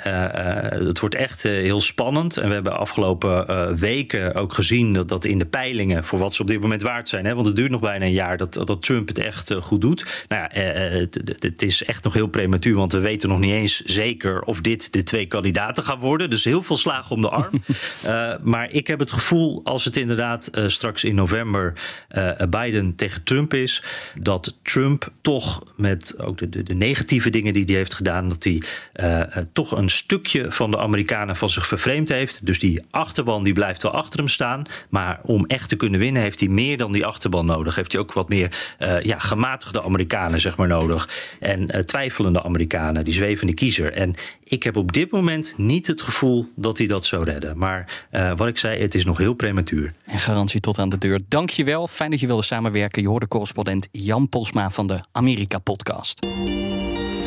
het 0.85 1.01
wordt 1.01 1.15
echt 1.15 1.43
heel 1.43 1.81
spannend. 1.81 2.37
En 2.37 2.49
we 2.49 2.55
hebben 2.55 2.79
afgelopen 2.79 3.79
weken 3.79 4.35
ook 4.35 4.53
gezien 4.53 4.93
dat, 4.93 5.09
dat 5.09 5.25
in 5.25 5.39
de 5.39 5.47
peilingen, 5.47 6.05
voor 6.05 6.19
wat 6.19 6.35
ze 6.35 6.43
op 6.43 6.49
dit 6.49 6.61
moment 6.61 6.83
waard 6.83 7.09
zijn, 7.09 7.25
hè, 7.25 7.35
want 7.35 7.47
het 7.47 7.57
duurt 7.57 7.71
nog 7.71 7.81
bijna 7.81 8.05
een 8.05 8.13
jaar 8.13 8.37
dat, 8.37 8.53
dat 8.53 8.83
Trump 8.83 9.09
het 9.09 9.19
echt 9.19 9.55
goed 9.55 9.81
doet. 9.81 10.25
Nou 10.29 10.43
ja, 10.43 10.61
het, 10.61 11.37
het, 11.39 11.63
is 11.63 11.85
echt 11.85 12.05
nog 12.05 12.13
heel 12.13 12.27
prematuur, 12.27 12.75
want 12.75 12.93
we 12.93 12.99
weten 12.99 13.29
nog 13.29 13.39
niet 13.39 13.53
eens 13.53 13.81
zeker 13.81 14.43
of 14.43 14.61
dit 14.61 14.93
de 14.93 15.03
twee 15.03 15.27
kandidaten 15.27 15.85
gaan 15.85 15.99
worden. 15.99 16.31
Dus 16.31 16.45
heel 16.45 16.63
veel 16.63 16.77
slagen 16.77 17.17
om 17.17 17.21
de 17.21 17.31
arm. 17.31 17.63
maar 18.53 18.71
ik 18.71 18.87
heb 18.87 18.99
het 18.99 19.13
gevoel, 19.13 19.61
als 19.65 19.85
het 19.85 19.97
inderdaad 19.97 20.51
straks 20.67 21.05
in 21.05 21.15
november 21.15 21.39
uh, 21.47 22.31
Biden 22.51 22.95
tegen 22.95 23.23
Trump 23.23 23.55
is, 23.55 23.83
dat 24.19 24.57
Trump 24.63 25.09
toch 25.21 25.63
met 25.77 26.15
ook 26.19 26.39
de, 26.39 26.63
de, 26.63 26.75
negatieve 26.75 27.31
dingen 27.31 27.55
die 27.55 27.65
hij 27.65 27.75
heeft 27.75 27.95
gedaan, 27.95 28.29
dat 28.29 28.45
hij 28.45 28.63
uh, 28.95 29.23
toch 29.53 29.77
een 29.77 29.91
stukje 29.91 30.53
van 30.53 30.71
de 30.71 30.79
Amerikanen 30.79 31.37
van 31.37 31.49
zich 31.49 31.67
vervreemd 31.67 32.09
heeft. 32.09 32.47
Dus 32.47 32.59
die 32.59 32.83
achterban 32.91 33.45
die 33.45 33.53
blijft 33.53 33.83
wel 33.83 33.93
achter 33.93 34.19
hem 34.19 34.29
staan, 34.29 34.65
maar 34.89 35.21
om 35.23 35.47
echt 35.47 35.69
te 35.69 35.77
kunnen 35.77 36.01
winnen 36.01 36.23
heeft 36.23 36.41
hij 36.41 36.49
meer 36.49 36.77
dan 36.77 36.93
die 36.93 37.07
achterban 37.07 37.47
nodig. 37.47 37.75
Heeft 37.75 37.93
hij 37.93 38.01
ook 38.01 38.13
wat 38.13 38.29
meer 38.29 38.75
ja, 39.03 39.19
gematigde 39.19 39.83
Amerikanen 39.83 40.41
zeg 40.41 40.57
maar 40.57 40.69
nodig 40.69 41.09
en 41.41 41.87
twijfelende 41.87 42.43
Amerikanen, 42.43 43.05
die 43.05 43.15
zwevende 43.15 43.55
kiezer. 43.55 43.93
En 43.93 44.15
ik 44.45 44.63
heb 44.63 44.76
op 44.76 44.93
dit 44.93 45.11
moment 45.11 45.55
niet 45.57 45.87
het 45.87 46.00
gevoel 46.00 46.49
dat 46.57 46.79
hij 46.79 46.87
dat 46.87 47.07
zou 47.07 47.25
redden. 47.25 47.59
Maar 47.59 48.07
wat 48.37 48.47
ik 48.47 48.59
zei, 48.59 48.81
het 48.81 48.95
is 48.95 49.05
nog 49.05 49.19
heel 49.19 49.35
prematuur. 49.35 49.93
En 50.05 50.19
garantie 50.19 50.61
tot 50.61 50.79
aan 50.79 50.89
de 50.89 50.99
deur. 50.99 51.20
Dankjewel. 51.28 51.87
Fijn 51.89 52.11
dat 52.11 52.21
je 52.21 52.26
wilde 52.26 52.43
samenwerken. 52.43 53.02
Je 53.02 53.09
hoorde 53.09 53.28
correspondent 53.28 53.89
Jan 53.91 54.28
Polsma 54.28 54.71
van 54.71 54.87
de 54.87 55.00
Amerika-podcast. 55.13 56.21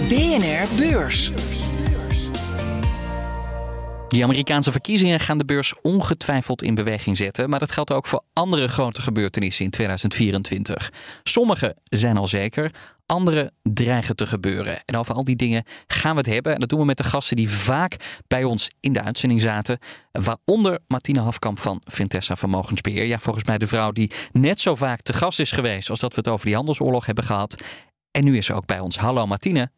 BNR 0.08 0.67
Beurs. 0.75 1.32
Die 4.13 4.23
Amerikaanse 4.23 4.71
verkiezingen 4.71 5.19
gaan 5.19 5.38
de 5.38 5.45
beurs 5.45 5.73
ongetwijfeld 5.82 6.63
in 6.63 6.76
beweging 6.76 7.17
zetten, 7.17 7.49
maar 7.49 7.60
dat 7.60 7.71
geldt 7.71 7.91
ook 7.91 8.08
voor 8.08 8.23
andere 8.34 8.67
grote 8.67 9.02
gebeurtenissen 9.02 9.65
in 9.65 9.71
2024. 9.71 10.91
Sommige 11.23 11.76
zijn 11.84 12.17
al 12.17 12.28
zeker, 12.28 12.71
andere 13.06 13.52
dreigen 13.62 14.15
te 14.15 14.28
gebeuren. 14.28 14.82
En 14.86 14.95
over 14.95 15.15
al 15.15 15.23
die 15.23 15.36
dingen 15.36 15.63
gaan 15.88 16.12
we 16.12 16.17
het 16.17 16.26
hebben. 16.30 16.54
En 16.54 16.60
dat 16.60 16.69
doen 16.69 16.80
we 16.80 16.86
met 16.86 16.97
de 16.97 17.04
gasten 17.04 17.36
die 17.36 17.49
vaak 17.49 18.21
bij 18.28 18.43
ons 18.43 18.71
in 18.80 18.93
de 18.93 19.02
uitzending 19.02 19.41
zaten. 19.41 19.80
Waaronder 20.12 20.80
Martine 20.88 21.21
Hafkamp 21.21 21.60
van 21.60 21.82
Vintessa 21.84 22.36
Vermogensbeheer. 22.36 23.06
Ja, 23.06 23.19
volgens 23.19 23.45
mij 23.45 23.58
de 23.58 23.67
vrouw 23.67 23.91
die 23.91 24.12
net 24.32 24.60
zo 24.60 24.76
vaak 24.76 25.02
te 25.02 25.13
gast 25.13 25.39
is 25.39 25.52
geweest 25.52 25.89
als 25.89 25.99
dat 25.99 26.13
we 26.13 26.21
het 26.23 26.30
over 26.30 26.45
die 26.45 26.56
handelsoorlog 26.56 27.06
hebben 27.06 27.23
gehad. 27.23 27.62
En 28.12 28.23
nu 28.23 28.38
is 28.38 28.45
ze 28.45 28.54
ook 28.54 28.65
bij 28.65 28.80
ons. 28.80 28.97
Hallo 28.97 29.28
Martine. 29.28 29.69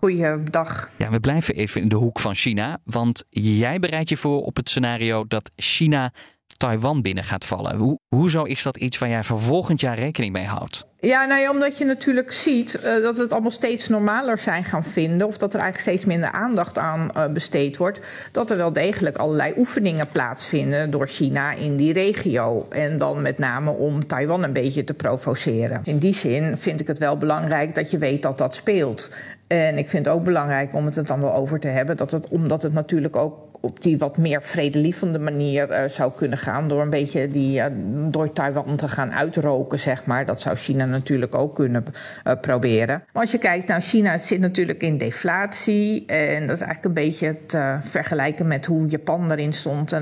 Goeiedag. 0.00 0.90
Ja, 0.96 1.10
we 1.10 1.20
blijven 1.20 1.54
even 1.54 1.80
in 1.80 1.88
de 1.88 1.94
hoek 1.94 2.20
van 2.20 2.34
China. 2.34 2.78
Want 2.84 3.24
jij 3.28 3.78
bereidt 3.78 4.08
je 4.08 4.16
voor 4.16 4.42
op 4.42 4.56
het 4.56 4.68
scenario 4.68 5.26
dat 5.26 5.50
China 5.56 6.12
Taiwan 6.58 7.02
binnen 7.02 7.24
gaat 7.24 7.44
vallen. 7.44 7.76
Hoe, 7.76 7.98
hoezo 8.08 8.42
is 8.42 8.62
dat 8.62 8.76
iets 8.76 8.98
waar 8.98 9.08
jij 9.08 9.24
voor 9.24 9.40
volgend 9.40 9.80
jaar 9.80 9.98
rekening 9.98 10.32
mee 10.32 10.44
houdt? 10.44 10.86
Ja, 11.00 11.24
nou 11.24 11.40
ja, 11.40 11.50
omdat 11.50 11.78
je 11.78 11.84
natuurlijk 11.84 12.32
ziet 12.32 12.74
uh, 12.76 13.02
dat 13.02 13.16
we 13.16 13.22
het 13.22 13.32
allemaal 13.32 13.50
steeds 13.50 13.88
normaler 13.88 14.38
zijn 14.38 14.64
gaan 14.64 14.84
vinden. 14.84 15.26
Of 15.26 15.36
dat 15.38 15.54
er 15.54 15.60
eigenlijk 15.60 15.90
steeds 15.90 16.04
minder 16.04 16.30
aandacht 16.30 16.78
aan 16.78 17.10
uh, 17.16 17.26
besteed 17.26 17.76
wordt. 17.76 18.00
Dat 18.32 18.50
er 18.50 18.56
wel 18.56 18.72
degelijk 18.72 19.16
allerlei 19.16 19.52
oefeningen 19.56 20.08
plaatsvinden 20.08 20.90
door 20.90 21.08
China 21.08 21.52
in 21.52 21.76
die 21.76 21.92
regio. 21.92 22.66
En 22.70 22.98
dan 22.98 23.22
met 23.22 23.38
name 23.38 23.70
om 23.70 24.06
Taiwan 24.06 24.42
een 24.42 24.52
beetje 24.52 24.84
te 24.84 24.94
provoceren. 24.94 25.80
In 25.84 25.98
die 25.98 26.14
zin 26.14 26.56
vind 26.56 26.80
ik 26.80 26.86
het 26.86 26.98
wel 26.98 27.16
belangrijk 27.16 27.74
dat 27.74 27.90
je 27.90 27.98
weet 27.98 28.22
dat 28.22 28.38
dat 28.38 28.54
speelt. 28.54 29.10
En 29.46 29.78
ik 29.78 29.88
vind 29.88 30.04
het 30.06 30.14
ook 30.14 30.24
belangrijk 30.24 30.74
om 30.74 30.84
het 30.84 30.96
er 30.96 31.04
dan 31.04 31.20
wel 31.20 31.34
over 31.34 31.60
te 31.60 31.68
hebben. 31.68 31.96
Dat 31.96 32.10
het, 32.10 32.28
omdat 32.28 32.62
het 32.62 32.72
natuurlijk 32.72 33.16
ook 33.16 33.47
op 33.60 33.82
die 33.82 33.98
wat 33.98 34.16
meer 34.16 34.42
vredelievende 34.42 35.18
manier 35.18 35.70
uh, 35.70 35.88
zou 35.88 36.12
kunnen 36.16 36.38
gaan. 36.38 36.68
Door 36.68 36.82
een 36.82 36.90
beetje 36.90 37.30
die, 37.30 37.58
uh, 37.58 37.64
door 38.10 38.32
Taiwan 38.32 38.76
te 38.76 38.88
gaan 38.88 39.12
uitroken, 39.12 39.80
zeg 39.80 40.04
maar. 40.04 40.26
Dat 40.26 40.40
zou 40.40 40.56
China 40.56 40.84
natuurlijk 40.84 41.34
ook 41.34 41.54
kunnen 41.54 41.84
uh, 42.26 42.32
proberen. 42.40 43.02
Maar 43.12 43.22
als 43.22 43.30
je 43.30 43.38
kijkt 43.38 43.68
naar 43.68 43.80
China, 43.80 44.18
zit 44.18 44.40
natuurlijk 44.40 44.82
in 44.82 44.98
deflatie. 44.98 46.06
En 46.06 46.46
dat 46.46 46.56
is 46.56 46.62
eigenlijk 46.62 46.84
een 46.84 47.04
beetje 47.04 47.36
te 47.46 47.76
vergelijken 47.80 48.46
met 48.46 48.66
hoe 48.66 48.86
Japan 48.86 49.30
erin 49.30 49.52
stond 49.52 49.96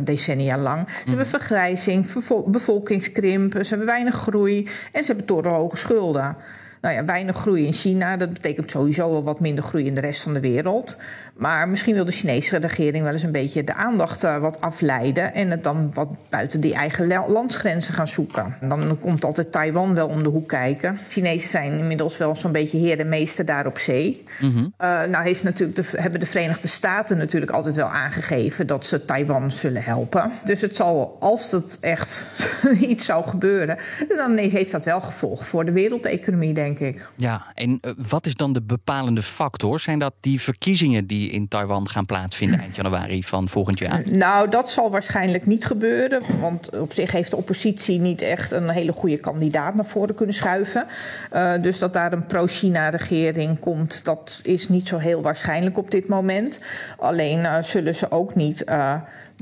decennia 0.00 0.58
lang. 0.58 0.88
Ze 0.88 0.94
hebben 0.94 1.26
mhm. 1.26 1.36
vergrijzing, 1.36 2.06
bevolkingskrimp, 2.46 3.52
ze 3.52 3.68
hebben 3.68 3.86
weinig 3.86 4.14
groei 4.14 4.68
en 4.92 5.00
ze 5.04 5.06
hebben 5.06 5.26
torenhoge 5.26 5.76
schulden. 5.76 6.36
Nou 6.82 6.94
ja, 6.94 7.04
weinig 7.04 7.36
groei 7.36 7.66
in 7.66 7.72
China. 7.72 8.16
Dat 8.16 8.32
betekent 8.32 8.70
sowieso 8.70 9.10
wel 9.10 9.22
wat 9.22 9.40
minder 9.40 9.64
groei 9.64 9.86
in 9.86 9.94
de 9.94 10.00
rest 10.00 10.22
van 10.22 10.32
de 10.32 10.40
wereld. 10.40 10.96
Maar 11.36 11.68
misschien 11.68 11.94
wil 11.94 12.04
de 12.04 12.12
Chinese 12.12 12.56
regering 12.56 13.04
wel 13.04 13.12
eens 13.12 13.22
een 13.22 13.32
beetje 13.32 13.64
de 13.64 13.74
aandacht 13.74 14.24
uh, 14.24 14.38
wat 14.38 14.60
afleiden. 14.60 15.34
En 15.34 15.50
het 15.50 15.62
dan 15.62 15.90
wat 15.94 16.08
buiten 16.30 16.60
die 16.60 16.74
eigen 16.74 17.06
landsgrenzen 17.28 17.94
gaan 17.94 18.08
zoeken. 18.08 18.56
En 18.60 18.68
dan 18.68 18.98
komt 19.00 19.24
altijd 19.24 19.52
Taiwan 19.52 19.94
wel 19.94 20.08
om 20.08 20.22
de 20.22 20.28
hoek 20.28 20.48
kijken. 20.48 20.98
Chinezen 21.08 21.48
zijn 21.48 21.78
inmiddels 21.78 22.16
wel 22.16 22.36
zo'n 22.36 22.52
beetje 22.52 22.78
heer 22.78 23.00
en 23.00 23.08
meester 23.08 23.44
daar 23.44 23.66
op 23.66 23.78
zee. 23.78 24.24
Mm 24.40 24.52
-hmm. 24.52 24.74
uh, 24.80 25.02
nou 25.02 25.24
heeft 25.24 25.42
natuurlijk 25.42 25.78
de, 25.78 26.00
hebben 26.00 26.20
de 26.20 26.26
Verenigde 26.26 26.68
Staten 26.68 27.16
natuurlijk 27.16 27.52
altijd 27.52 27.76
wel 27.76 27.88
aangegeven 27.88 28.66
dat 28.66 28.86
ze 28.86 29.04
Taiwan 29.04 29.52
zullen 29.52 29.82
helpen. 29.82 30.32
Dus 30.44 30.60
het 30.60 30.76
zal, 30.76 31.16
als 31.20 31.50
dat 31.50 31.78
echt 31.80 32.24
iets 32.90 33.04
zou 33.04 33.24
gebeuren, 33.24 33.78
dan 34.16 34.36
heeft 34.36 34.72
dat 34.72 34.84
wel 34.84 35.00
gevolg 35.00 35.44
voor 35.44 35.64
de 35.64 35.72
wereldeconomie, 35.72 36.52
denk 36.52 36.70
ik. 36.70 36.71
Ja, 37.16 37.46
en 37.54 37.70
uh, 37.70 37.92
wat 38.08 38.26
is 38.26 38.34
dan 38.34 38.52
de 38.52 38.62
bepalende 38.62 39.22
factor? 39.22 39.80
Zijn 39.80 39.98
dat 39.98 40.14
die 40.20 40.40
verkiezingen 40.40 41.06
die 41.06 41.30
in 41.30 41.48
Taiwan 41.48 41.88
gaan 41.88 42.06
plaatsvinden 42.06 42.58
eind 42.58 42.76
januari 42.76 43.22
van 43.22 43.48
volgend 43.48 43.78
jaar? 43.78 44.02
Nou, 44.10 44.48
dat 44.48 44.70
zal 44.70 44.90
waarschijnlijk 44.90 45.46
niet 45.46 45.64
gebeuren. 45.64 46.22
Want 46.40 46.78
op 46.78 46.92
zich 46.92 47.10
heeft 47.10 47.30
de 47.30 47.36
oppositie 47.36 48.00
niet 48.00 48.20
echt 48.20 48.52
een 48.52 48.68
hele 48.68 48.92
goede 48.92 49.16
kandidaat 49.16 49.74
naar 49.74 49.86
voren 49.86 50.14
kunnen 50.14 50.34
schuiven. 50.34 50.86
Uh, 51.32 51.62
dus 51.62 51.78
dat 51.78 51.92
daar 51.92 52.12
een 52.12 52.26
pro-China-regering 52.26 53.58
komt, 53.58 54.04
dat 54.04 54.40
is 54.44 54.68
niet 54.68 54.88
zo 54.88 54.98
heel 54.98 55.22
waarschijnlijk 55.22 55.78
op 55.78 55.90
dit 55.90 56.08
moment. 56.08 56.60
Alleen 56.98 57.38
uh, 57.38 57.62
zullen 57.62 57.94
ze 57.94 58.10
ook 58.10 58.34
niet 58.34 58.64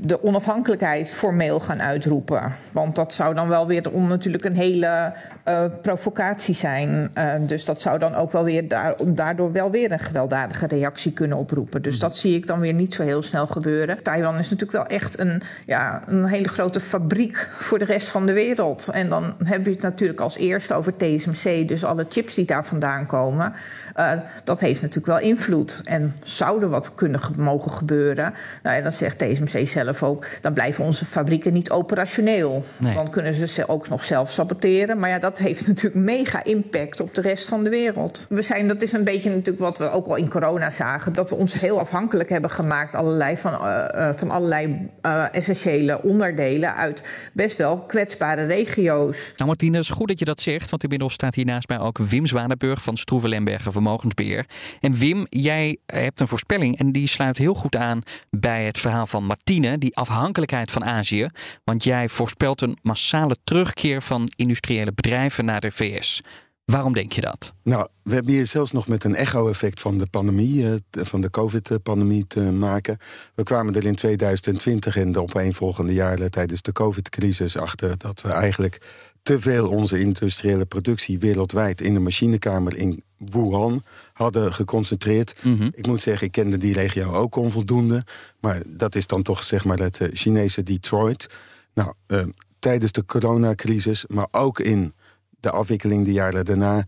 de 0.03 0.23
onafhankelijkheid 0.23 1.11
formeel 1.11 1.59
gaan 1.59 1.81
uitroepen. 1.81 2.55
Want 2.71 2.95
dat 2.95 3.13
zou 3.13 3.35
dan 3.35 3.47
wel 3.47 3.67
weer 3.67 3.91
on, 3.91 4.07
natuurlijk 4.07 4.45
een 4.45 4.55
hele 4.55 5.13
uh, 5.47 5.63
provocatie 5.81 6.55
zijn. 6.55 7.11
Uh, 7.17 7.33
dus 7.39 7.65
dat 7.65 7.81
zou 7.81 7.99
dan 7.99 8.15
ook 8.15 8.31
wel 8.31 8.43
weer 8.43 8.67
da 8.67 8.95
daardoor 9.05 9.51
wel 9.51 9.71
weer 9.71 9.91
een 9.91 9.99
gewelddadige 9.99 10.67
reactie 10.67 11.11
kunnen 11.11 11.37
oproepen. 11.37 11.81
Dus 11.81 11.99
dat 11.99 12.17
zie 12.17 12.35
ik 12.35 12.47
dan 12.47 12.59
weer 12.59 12.73
niet 12.73 12.93
zo 12.93 13.03
heel 13.03 13.21
snel 13.21 13.47
gebeuren. 13.47 14.03
Taiwan 14.03 14.37
is 14.37 14.49
natuurlijk 14.49 14.71
wel 14.71 14.97
echt 14.97 15.19
een, 15.19 15.41
ja, 15.65 16.01
een 16.07 16.25
hele 16.25 16.47
grote 16.47 16.79
fabriek 16.79 17.49
voor 17.51 17.79
de 17.79 17.85
rest 17.85 18.07
van 18.07 18.25
de 18.25 18.33
wereld. 18.33 18.87
En 18.87 19.09
dan 19.09 19.35
heb 19.43 19.65
je 19.65 19.71
het 19.71 19.81
natuurlijk 19.81 20.19
als 20.19 20.37
eerste 20.37 20.73
over 20.73 20.93
TSMC, 20.97 21.67
dus 21.67 21.83
alle 21.83 22.05
chips 22.09 22.35
die 22.35 22.45
daar 22.45 22.65
vandaan 22.65 23.05
komen. 23.05 23.53
Uh, 23.97 24.11
dat 24.43 24.59
heeft 24.59 24.81
natuurlijk 24.81 25.19
wel 25.19 25.29
invloed. 25.29 25.81
En 25.83 26.15
zou 26.23 26.61
er 26.61 26.69
wat 26.69 26.95
kunnen 26.95 27.21
mogen 27.37 27.71
gebeuren? 27.71 28.33
Nou 28.63 28.75
ja, 28.75 28.81
dan 28.81 28.91
zegt 28.91 29.17
TSMC 29.17 29.67
zelf 29.67 29.90
ook, 30.01 30.27
dan 30.41 30.53
blijven 30.53 30.83
onze 30.83 31.05
fabrieken 31.05 31.53
niet 31.53 31.71
operationeel. 31.71 32.65
Nee. 32.77 32.93
Dan 32.93 33.09
kunnen 33.09 33.47
ze 33.47 33.67
ook 33.67 33.89
nog 33.89 34.03
zelf 34.03 34.31
saboteren. 34.31 34.99
Maar 34.99 35.09
ja, 35.09 35.19
dat 35.19 35.37
heeft 35.37 35.67
natuurlijk 35.67 36.05
mega 36.05 36.43
impact 36.43 36.99
op 36.99 37.15
de 37.15 37.21
rest 37.21 37.47
van 37.47 37.63
de 37.63 37.69
wereld. 37.69 38.25
We 38.29 38.41
zijn, 38.41 38.67
dat 38.67 38.81
is 38.81 38.91
een 38.91 39.03
beetje 39.03 39.29
natuurlijk 39.29 39.59
wat 39.59 39.77
we 39.77 39.89
ook 39.89 40.07
al 40.07 40.15
in 40.15 40.29
corona 40.29 40.69
zagen, 40.69 41.13
dat 41.13 41.29
we 41.29 41.35
ons 41.35 41.53
heel 41.53 41.79
afhankelijk 41.79 42.29
hebben 42.29 42.49
gemaakt 42.49 42.95
allerlei 42.95 43.37
van, 43.37 43.53
uh, 43.53 43.85
uh, 43.95 44.09
van 44.15 44.29
allerlei 44.29 44.89
uh, 45.05 45.25
essentiële 45.31 46.03
onderdelen 46.03 46.75
uit 46.75 47.03
best 47.33 47.57
wel 47.57 47.77
kwetsbare 47.77 48.43
regio's. 48.43 49.33
Nou 49.35 49.49
Martine, 49.49 49.77
het 49.77 49.85
is 49.85 49.89
goed 49.89 50.07
dat 50.07 50.19
je 50.19 50.25
dat 50.25 50.39
zegt, 50.39 50.69
want 50.69 50.83
inmiddels 50.83 51.13
staat 51.13 51.35
hier 51.35 51.45
naast 51.45 51.67
mij 51.67 51.79
ook 51.79 51.97
Wim 51.97 52.25
Zwanenburg 52.25 52.83
van 52.83 52.97
Stroeven 52.97 53.29
Lemberger 53.29 53.71
Vermogensbeheer. 53.71 54.45
En 54.79 54.93
Wim, 54.93 55.25
jij 55.29 55.77
hebt 55.85 56.19
een 56.19 56.27
voorspelling 56.27 56.79
en 56.79 56.91
die 56.91 57.07
sluit 57.07 57.37
heel 57.37 57.53
goed 57.53 57.75
aan 57.75 58.01
bij 58.29 58.65
het 58.65 58.77
verhaal 58.77 59.05
van 59.05 59.23
Martine, 59.23 59.70
die 59.79 59.95
afhankelijkheid 59.95 60.71
van 60.71 60.85
Azië. 60.85 61.29
Want 61.63 61.83
jij 61.83 62.09
voorspelt 62.09 62.61
een 62.61 62.77
massale 62.81 63.37
terugkeer 63.43 64.01
van 64.01 64.31
industriële 64.35 64.93
bedrijven 64.93 65.45
naar 65.45 65.61
de 65.61 65.71
VS. 65.71 66.21
Waarom 66.65 66.93
denk 66.93 67.11
je 67.11 67.21
dat? 67.21 67.53
Nou, 67.63 67.87
we 68.03 68.13
hebben 68.13 68.33
hier 68.33 68.47
zelfs 68.47 68.71
nog 68.71 68.87
met 68.87 69.03
een 69.03 69.15
echo-effect 69.15 69.79
van 69.79 69.97
de 69.97 70.05
pandemie, 70.05 70.65
van 70.91 71.21
de 71.21 71.29
COVID-pandemie 71.29 72.27
te 72.27 72.41
maken. 72.41 72.97
We 73.35 73.43
kwamen 73.43 73.75
er 73.75 73.85
in 73.85 73.95
2020 73.95 74.97
en 74.97 75.11
de 75.11 75.21
opeenvolgende 75.21 75.93
jaren 75.93 76.31
tijdens 76.31 76.61
de 76.61 76.71
COVID-crisis 76.71 77.57
achter 77.57 77.97
dat 77.97 78.21
we 78.21 78.29
eigenlijk 78.29 78.81
te 79.21 79.39
veel 79.39 79.69
onze 79.69 79.99
industriële 79.99 80.65
productie 80.65 81.19
wereldwijd 81.19 81.81
in 81.81 81.93
de 81.93 81.99
machinekamer 81.99 82.77
in 82.77 83.03
Wuhan 83.29 83.83
hadden 84.13 84.53
geconcentreerd. 84.53 85.35
Mm 85.41 85.57
-hmm. 85.57 85.71
Ik 85.73 85.87
moet 85.87 86.01
zeggen, 86.01 86.25
ik 86.25 86.31
kende 86.31 86.57
die 86.57 86.73
regio 86.73 87.13
ook 87.13 87.35
onvoldoende. 87.35 88.05
Maar 88.39 88.61
dat 88.67 88.95
is 88.95 89.07
dan 89.07 89.21
toch 89.21 89.43
zeg 89.43 89.65
maar 89.65 89.79
het 89.79 90.09
Chinese 90.13 90.63
Detroit. 90.63 91.27
Nou, 91.73 91.93
uh, 92.07 92.21
tijdens 92.59 92.91
de 92.91 93.05
coronacrisis, 93.05 94.05
maar 94.07 94.27
ook 94.31 94.59
in 94.59 94.93
de 95.39 95.51
afwikkeling 95.51 96.05
de 96.05 96.13
jaren 96.13 96.45
daarna... 96.45 96.85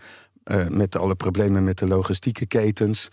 Uh, 0.52 0.68
met 0.68 0.96
alle 0.96 1.16
problemen 1.16 1.64
met 1.64 1.78
de 1.78 1.88
logistieke 1.88 2.46
ketens... 2.46 3.10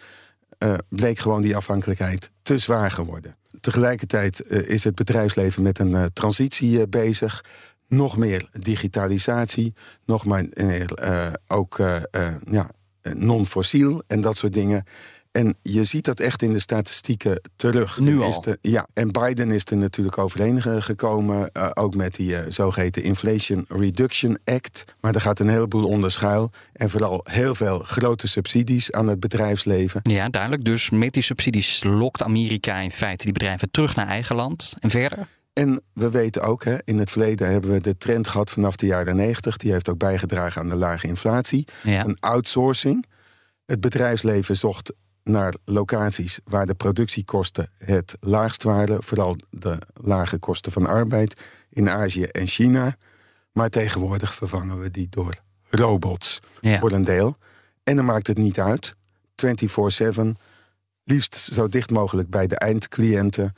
Uh, 0.64 0.74
bleek 0.88 1.18
gewoon 1.18 1.42
die 1.42 1.56
afhankelijkheid 1.56 2.30
te 2.42 2.59
zwaar 2.59 2.90
geworden. 2.90 3.37
Tegelijkertijd 3.61 4.50
is 4.50 4.85
het 4.85 4.94
bedrijfsleven 4.94 5.62
met 5.62 5.78
een 5.78 6.12
transitie 6.12 6.88
bezig 6.88 7.42
nog 7.90 8.16
meer 8.16 8.48
digitalisatie, 8.52 9.74
nog 10.04 10.24
meer 10.24 10.90
uh, 11.02 11.26
ook 11.46 11.78
uh, 11.78 11.96
uh, 12.16 12.35
ja, 12.50 12.70
non-fossiel 13.02 14.02
en 14.06 14.20
dat 14.20 14.36
soort 14.36 14.52
dingen. 14.52 14.84
En 15.32 15.56
je 15.62 15.84
ziet 15.84 16.04
dat 16.04 16.20
echt 16.20 16.42
in 16.42 16.52
de 16.52 16.58
statistieken 16.58 17.40
terug. 17.56 18.00
Nu 18.00 18.20
al? 18.20 18.28
Is 18.28 18.38
de, 18.38 18.58
ja, 18.60 18.86
en 18.94 19.12
Biden 19.12 19.50
is 19.50 19.64
er 19.64 19.76
natuurlijk 19.76 20.18
overheen 20.18 20.82
gekomen, 20.82 21.50
ook 21.76 21.94
met 21.94 22.14
die 22.14 22.36
zogeheten 22.48 23.02
Inflation 23.02 23.64
Reduction 23.68 24.38
Act. 24.44 24.84
Maar 25.00 25.14
er 25.14 25.20
gaat 25.20 25.38
een 25.38 25.48
heleboel 25.48 25.86
onder 25.86 26.10
schuil. 26.10 26.50
En 26.72 26.90
vooral 26.90 27.26
heel 27.30 27.54
veel 27.54 27.78
grote 27.78 28.28
subsidies 28.28 28.92
aan 28.92 29.08
het 29.08 29.20
bedrijfsleven. 29.20 30.00
Ja, 30.02 30.28
duidelijk. 30.28 30.64
Dus 30.64 30.90
met 30.90 31.12
die 31.12 31.22
subsidies 31.22 31.82
lokt 31.84 32.22
Amerika 32.22 32.76
in 32.76 32.90
feite 32.90 33.24
die 33.24 33.32
bedrijven 33.32 33.70
terug 33.70 33.96
naar 33.96 34.06
eigen 34.06 34.36
land. 34.36 34.74
En 34.78 34.90
verder? 34.90 35.28
En 35.52 35.82
we 35.92 36.10
weten 36.10 36.42
ook, 36.42 36.64
hè, 36.64 36.76
in 36.84 36.98
het 36.98 37.10
verleden 37.10 37.50
hebben 37.50 37.70
we 37.70 37.80
de 37.80 37.96
trend 37.96 38.28
gehad 38.28 38.50
vanaf 38.50 38.76
de 38.76 38.86
jaren 38.86 39.16
90. 39.16 39.56
Die 39.56 39.72
heeft 39.72 39.88
ook 39.88 39.98
bijgedragen 39.98 40.60
aan 40.60 40.68
de 40.68 40.74
lage 40.74 41.06
inflatie. 41.06 41.68
Ja. 41.82 42.04
Een 42.04 42.16
outsourcing. 42.20 43.06
Het 43.66 43.80
bedrijfsleven 43.80 44.56
zocht 44.56 44.92
naar 45.24 45.54
locaties 45.64 46.40
waar 46.44 46.66
de 46.66 46.74
productiekosten 46.74 47.70
het 47.78 48.16
laagst 48.20 48.62
waren. 48.62 49.02
Vooral 49.02 49.36
de 49.50 49.78
lage 49.94 50.38
kosten 50.38 50.72
van 50.72 50.86
arbeid 50.86 51.40
in 51.70 51.90
Azië 51.90 52.24
en 52.24 52.46
China. 52.46 52.96
Maar 53.52 53.68
tegenwoordig 53.68 54.34
vervangen 54.34 54.80
we 54.80 54.90
die 54.90 55.08
door 55.08 55.34
robots 55.70 56.40
ja. 56.60 56.78
voor 56.78 56.92
een 56.92 57.04
deel. 57.04 57.36
En 57.82 57.96
dan 57.96 58.04
maakt 58.04 58.26
het 58.26 58.38
niet 58.38 58.60
uit. 58.60 58.94
24-7, 60.16 60.20
liefst 61.04 61.34
zo 61.34 61.68
dicht 61.68 61.90
mogelijk 61.90 62.30
bij 62.30 62.46
de 62.46 62.56
eindcliënten 62.56 63.54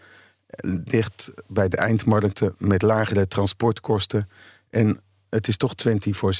dicht 0.84 1.32
bij 1.46 1.68
de 1.68 1.76
eindmarkten 1.76 2.54
met 2.58 2.82
lagere 2.82 3.28
transportkosten. 3.28 4.28
En 4.70 5.00
het 5.34 5.48
is 5.48 5.56
toch 5.56 5.74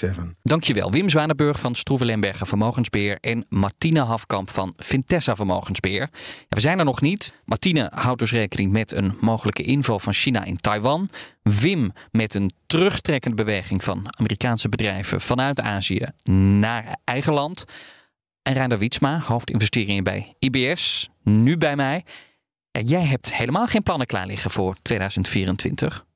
24-7. 0.07 0.11
Dankjewel. 0.43 0.91
Wim 0.91 1.09
Zwanenburg 1.09 1.61
van 1.61 1.75
Stroeven 1.75 2.07
Lemberger 2.07 2.47
Vermogensbeheer 2.47 3.19
en 3.21 3.47
Martine 3.49 4.05
Hafkamp 4.05 4.51
van 4.51 4.75
Vintessa 4.77 5.37
Vermogensbeheer. 5.37 6.11
We 6.49 6.61
zijn 6.61 6.79
er 6.79 6.85
nog 6.85 7.01
niet. 7.01 7.35
Martine 7.45 7.91
houdt 7.95 8.19
dus 8.19 8.33
rekening 8.33 8.73
met 8.73 8.93
een 8.93 9.17
mogelijke 9.21 9.63
inval 9.63 9.99
van 9.99 10.13
China 10.13 10.45
in 10.45 10.57
Taiwan. 10.57 11.09
Wim 11.43 11.93
met 12.11 12.35
een 12.35 12.53
terugtrekkende 12.67 13.37
beweging 13.37 13.85
van 13.85 14.15
Amerikaanse 14.19 14.69
bedrijven 14.69 15.21
vanuit 15.21 15.61
Azië 15.61 16.07
naar 16.59 16.97
eigen 17.05 17.33
land. 17.33 17.65
En 18.43 18.53
Reinder 18.53 18.79
Wietsma, 18.79 19.21
hoofdinvesteringen 19.21 20.05
bij 20.05 20.35
IBS, 20.39 21.11
nu 21.23 21.57
bij 21.57 21.77
mij. 21.77 22.05
En 22.73 22.85
jij 22.85 23.05
hebt 23.05 23.35
helemaal 23.35 23.67
geen 23.67 23.83
plannen 23.83 24.07
klaar 24.07 24.27
liggen 24.27 24.51
voor 24.51 24.77
2024. 24.83 26.07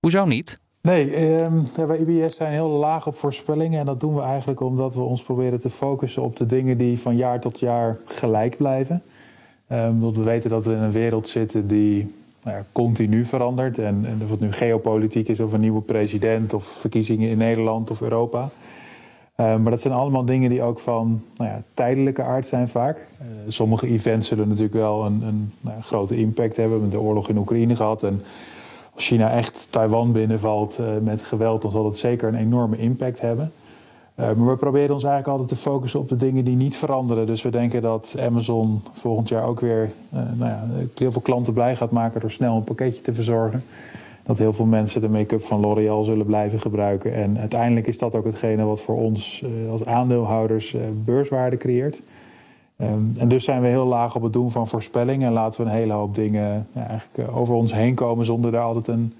Hoezo 0.00 0.24
niet? 0.24 0.60
Nee, 0.82 1.14
eh, 1.14 1.86
bij 1.86 1.98
IBS 1.98 2.36
zijn 2.36 2.52
heel 2.52 2.68
laag 2.68 3.06
op 3.06 3.16
voorspellingen. 3.16 3.80
En 3.80 3.86
dat 3.86 4.00
doen 4.00 4.14
we 4.14 4.20
eigenlijk 4.20 4.60
omdat 4.60 4.94
we 4.94 5.00
ons 5.00 5.22
proberen 5.22 5.60
te 5.60 5.70
focussen 5.70 6.22
op 6.22 6.36
de 6.36 6.46
dingen 6.46 6.78
die 6.78 6.98
van 6.98 7.16
jaar 7.16 7.40
tot 7.40 7.58
jaar 7.58 7.98
gelijk 8.04 8.56
blijven. 8.56 9.02
Eh, 9.66 9.88
we 9.98 10.22
weten 10.22 10.50
dat 10.50 10.64
we 10.64 10.72
in 10.72 10.78
een 10.78 10.92
wereld 10.92 11.28
zitten 11.28 11.68
die 11.68 12.14
nou 12.42 12.56
ja, 12.56 12.64
continu 12.72 13.24
verandert. 13.24 13.78
En, 13.78 14.04
en 14.04 14.20
of 14.22 14.30
het 14.30 14.40
nu 14.40 14.52
geopolitiek 14.52 15.28
is 15.28 15.40
of 15.40 15.52
een 15.52 15.60
nieuwe 15.60 15.82
president 15.82 16.54
of 16.54 16.64
verkiezingen 16.64 17.30
in 17.30 17.38
Nederland 17.38 17.90
of 17.90 18.00
Europa. 18.00 18.48
Uh, 19.40 19.56
maar 19.56 19.70
dat 19.70 19.80
zijn 19.80 19.94
allemaal 19.94 20.24
dingen 20.24 20.50
die 20.50 20.62
ook 20.62 20.78
van 20.78 21.22
nou 21.34 21.50
ja, 21.50 21.62
tijdelijke 21.74 22.22
aard 22.22 22.46
zijn 22.46 22.68
vaak. 22.68 23.06
Uh, 23.22 23.28
sommige 23.48 23.86
events 23.86 24.28
zullen 24.28 24.48
natuurlijk 24.48 24.74
wel 24.74 25.04
een, 25.04 25.22
een 25.22 25.52
nou, 25.60 25.80
grote 25.82 26.16
impact 26.16 26.56
hebben. 26.56 26.74
We 26.74 26.80
hebben 26.80 26.98
de 27.00 27.06
oorlog 27.06 27.28
in 27.28 27.36
Oekraïne 27.36 27.76
gehad. 27.76 28.02
En 28.02 28.22
als 28.94 29.06
China 29.06 29.30
echt 29.30 29.66
Taiwan 29.70 30.12
binnenvalt 30.12 30.78
uh, 30.80 30.86
met 31.02 31.22
geweld, 31.22 31.62
dan 31.62 31.70
zal 31.70 31.82
dat 31.82 31.98
zeker 31.98 32.28
een 32.28 32.34
enorme 32.34 32.76
impact 32.76 33.20
hebben. 33.20 33.52
maar 34.14 34.46
we 34.46 34.56
proberen 34.56 34.94
ons 34.94 35.04
eigenlijk 35.04 35.38
altijd 35.38 35.48
te 35.48 35.70
focussen 35.70 36.00
op 36.00 36.08
de 36.08 36.16
dingen 36.16 36.44
die 36.44 36.56
niet 36.56 36.76
veranderen. 36.76 37.26
Dus 37.26 37.42
we 37.42 37.50
denken 37.50 37.82
dat 37.82 38.16
Amazon 38.20 38.82
volgend 38.92 39.28
jaar 39.28 39.44
ook 39.44 39.60
weer 39.60 39.90
nou 40.12 40.50
ja, 40.50 40.66
heel 40.94 41.12
veel 41.12 41.20
klanten 41.20 41.52
blij 41.52 41.76
gaat 41.76 41.90
maken 41.90 42.20
door 42.20 42.30
snel 42.30 42.56
een 42.56 42.64
pakketje 42.64 43.00
te 43.02 43.14
verzorgen. 43.14 43.64
Dat 44.30 44.38
heel 44.38 44.52
veel 44.52 44.66
mensen 44.66 45.00
de 45.00 45.08
make-up 45.08 45.44
van 45.44 45.60
L'Oréal 45.60 46.02
zullen 46.02 46.26
blijven 46.26 46.60
gebruiken. 46.60 47.14
En 47.14 47.38
uiteindelijk 47.38 47.86
is 47.86 47.98
dat 47.98 48.14
ook 48.14 48.24
hetgene 48.24 48.64
wat 48.64 48.80
voor 48.80 48.96
ons 48.96 49.42
uh, 49.44 49.70
als 49.70 49.84
aandeelhouders 49.84 50.74
uh, 50.74 50.80
beurswaarde 51.04 51.56
creëert. 51.56 52.02
Um, 52.80 53.12
en 53.18 53.28
dus 53.28 53.44
zijn 53.44 53.62
we 53.62 53.68
heel 53.68 53.84
laag 53.84 54.14
op 54.14 54.22
het 54.22 54.32
doen 54.32 54.50
van 54.50 54.68
voorspellingen 54.68 55.26
en 55.26 55.32
laten 55.32 55.64
we 55.64 55.70
een 55.70 55.76
hele 55.76 55.92
hoop 55.92 56.14
dingen 56.14 56.66
ja, 56.72 56.86
eigenlijk 56.86 57.36
over 57.36 57.54
ons 57.54 57.72
heen 57.72 57.94
komen 57.94 58.24
zonder 58.24 58.50
daar 58.50 58.62
altijd 58.62 58.88
een 58.88 59.12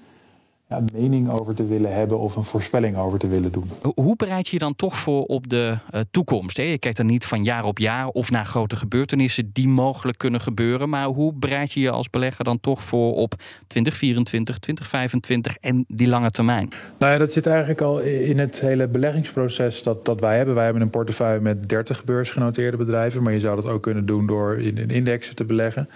ja, 0.71 0.81
mening 0.93 1.29
over 1.29 1.55
te 1.55 1.67
willen 1.67 1.93
hebben 1.93 2.19
of 2.19 2.35
een 2.35 2.43
voorspelling 2.43 2.97
over 2.97 3.19
te 3.19 3.27
willen 3.27 3.51
doen. 3.51 3.69
Hoe 3.95 4.15
bereid 4.15 4.47
je 4.47 4.53
je 4.53 4.59
dan 4.59 4.75
toch 4.75 4.97
voor 4.97 5.23
op 5.23 5.49
de 5.49 5.77
uh, 5.93 6.01
toekomst? 6.11 6.57
Hè? 6.57 6.63
Je 6.63 6.77
kijkt 6.77 6.97
dan 6.97 7.05
niet 7.05 7.25
van 7.25 7.43
jaar 7.43 7.63
op 7.63 7.79
jaar 7.79 8.07
of 8.07 8.31
naar 8.31 8.45
grote 8.45 8.75
gebeurtenissen 8.75 9.49
die 9.53 9.67
mogelijk 9.67 10.17
kunnen 10.17 10.41
gebeuren. 10.41 10.89
Maar 10.89 11.05
hoe 11.05 11.33
bereid 11.33 11.71
je 11.71 11.79
je 11.79 11.89
als 11.89 12.09
belegger 12.09 12.43
dan 12.43 12.59
toch 12.59 12.83
voor 12.83 13.15
op 13.15 13.33
2024, 13.67 14.57
2025 14.57 15.57
en 15.57 15.85
die 15.87 16.07
lange 16.07 16.31
termijn? 16.31 16.69
Nou 16.97 17.11
ja, 17.11 17.17
dat 17.17 17.31
zit 17.31 17.47
eigenlijk 17.47 17.81
al 17.81 17.99
in 17.99 18.39
het 18.39 18.61
hele 18.61 18.87
beleggingsproces 18.87 19.83
dat, 19.83 20.05
dat 20.05 20.19
wij 20.19 20.37
hebben. 20.37 20.55
Wij 20.55 20.63
hebben 20.63 20.81
een 20.81 20.89
portefeuille 20.89 21.39
met 21.39 21.69
30 21.69 22.03
beursgenoteerde 22.03 22.77
bedrijven. 22.77 23.23
Maar 23.23 23.33
je 23.33 23.39
zou 23.39 23.55
dat 23.55 23.71
ook 23.71 23.83
kunnen 23.83 24.05
doen 24.05 24.27
door 24.27 24.59
in, 24.59 24.77
in 24.77 24.89
indexen 24.89 25.35
te 25.35 25.43
beleggen. 25.43 25.89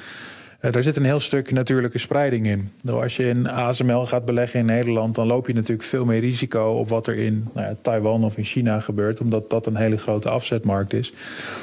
Uh, 0.66 0.72
daar 0.72 0.84
zit 0.84 0.96
een 0.96 1.06
heel 1.06 1.20
stuk 1.20 1.52
natuurlijke 1.52 1.98
spreiding 1.98 2.48
in. 2.48 2.70
Als 2.90 3.16
je 3.16 3.28
in 3.28 3.50
ASML 3.50 4.06
gaat 4.06 4.26
beleggen 4.26 4.60
in 4.60 4.66
Nederland, 4.66 5.16
dan 5.16 5.28
loop 5.28 5.48
je 5.48 5.54
natuurlijk 5.54 5.88
veel 5.88 6.06
meer 6.06 6.20
risico 6.20 6.72
op 6.72 6.90
wat 6.90 7.08
er 7.08 7.18
in 7.18 7.48
nou 7.54 7.68
ja, 7.68 7.76
Taiwan 7.82 8.24
of 8.24 8.38
in 8.38 8.44
China 8.44 8.80
gebeurt, 8.80 9.20
omdat 9.20 9.50
dat 9.50 9.66
een 9.66 9.76
hele 9.76 9.98
grote 9.98 10.30
afzetmarkt 10.30 10.94
is. 10.94 11.14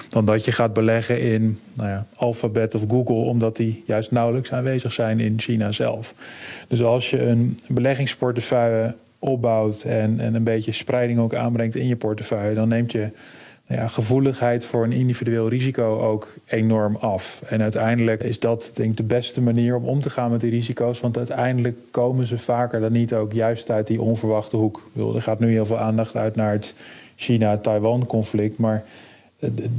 Dan 0.09 0.25
dat 0.25 0.45
je 0.45 0.53
gaat 0.53 0.73
beleggen 0.73 1.21
in 1.21 1.59
nou 1.75 1.89
ja, 1.89 2.07
Alphabet 2.17 2.75
of 2.75 2.85
Google, 2.89 3.15
omdat 3.15 3.57
die 3.57 3.83
juist 3.87 4.11
nauwelijks 4.11 4.53
aanwezig 4.53 4.93
zijn 4.93 5.21
in 5.21 5.41
China 5.41 5.73
zelf. 5.73 6.15
Dus 6.69 6.83
als 6.83 7.11
je 7.11 7.23
een 7.23 7.59
beleggingsportefeuille 7.69 8.95
opbouwt 9.19 9.83
en, 9.83 10.21
en 10.21 10.35
een 10.35 10.45
beetje 10.45 10.73
spreiding 10.73 11.19
ook 11.19 11.35
aanbrengt 11.35 11.75
in 11.75 11.87
je 11.87 11.97
portefeuille, 11.97 12.55
dan 12.55 12.69
neemt 12.69 12.93
je 12.93 13.09
ja, 13.73 13.89
gevoeligheid 13.89 14.65
voor 14.65 14.85
een 14.85 14.93
individueel 14.93 15.49
risico 15.49 16.01
ook 16.01 16.35
enorm 16.47 16.97
af. 16.97 17.43
En 17.49 17.63
uiteindelijk 17.63 18.23
is 18.23 18.39
dat 18.39 18.71
denk 18.75 18.91
ik 18.91 18.97
de 18.97 19.03
beste 19.03 19.43
manier 19.43 19.77
om 19.77 19.85
om 19.85 20.01
te 20.01 20.11
gaan 20.11 20.31
met 20.31 20.41
die 20.41 20.51
risico's. 20.51 21.01
Want 21.01 21.17
uiteindelijk 21.17 21.79
komen 21.91 22.27
ze 22.27 22.39
vaker 22.39 22.81
dan 22.81 22.93
niet 22.93 23.15
ook 23.15 23.33
juist 23.33 23.71
uit 23.71 23.87
die 23.87 24.01
onverwachte 24.01 24.57
hoek. 24.57 24.83
Er 25.15 25.23
gaat 25.23 25.41
nu 25.41 25.51
heel 25.51 25.67
veel 25.67 25.79
aandacht 25.79 26.17
uit 26.17 26.37
naar 26.37 26.53
het 26.53 26.75
China-Taiwan-conflict. 27.17 28.59
Maar 28.59 28.85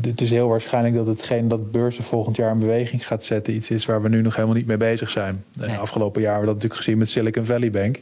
het 0.01 0.21
is 0.21 0.31
heel 0.31 0.47
waarschijnlijk 0.47 0.95
dat 0.95 1.07
hetgeen 1.07 1.47
dat 1.47 1.71
beurzen 1.71 2.03
volgend 2.03 2.35
jaar 2.35 2.51
in 2.51 2.59
beweging 2.59 3.07
gaat 3.07 3.23
zetten... 3.23 3.53
iets 3.53 3.69
is 3.69 3.85
waar 3.85 4.01
we 4.01 4.09
nu 4.09 4.21
nog 4.21 4.35
helemaal 4.35 4.55
niet 4.55 4.67
mee 4.67 4.77
bezig 4.77 5.09
zijn. 5.09 5.43
Afgelopen 5.79 6.21
jaar 6.21 6.31
hebben 6.31 6.49
we 6.49 6.53
dat 6.53 6.63
natuurlijk 6.63 6.83
gezien 6.83 6.97
met 6.97 7.09
Silicon 7.09 7.45
Valley 7.45 7.69
Bank... 7.69 8.01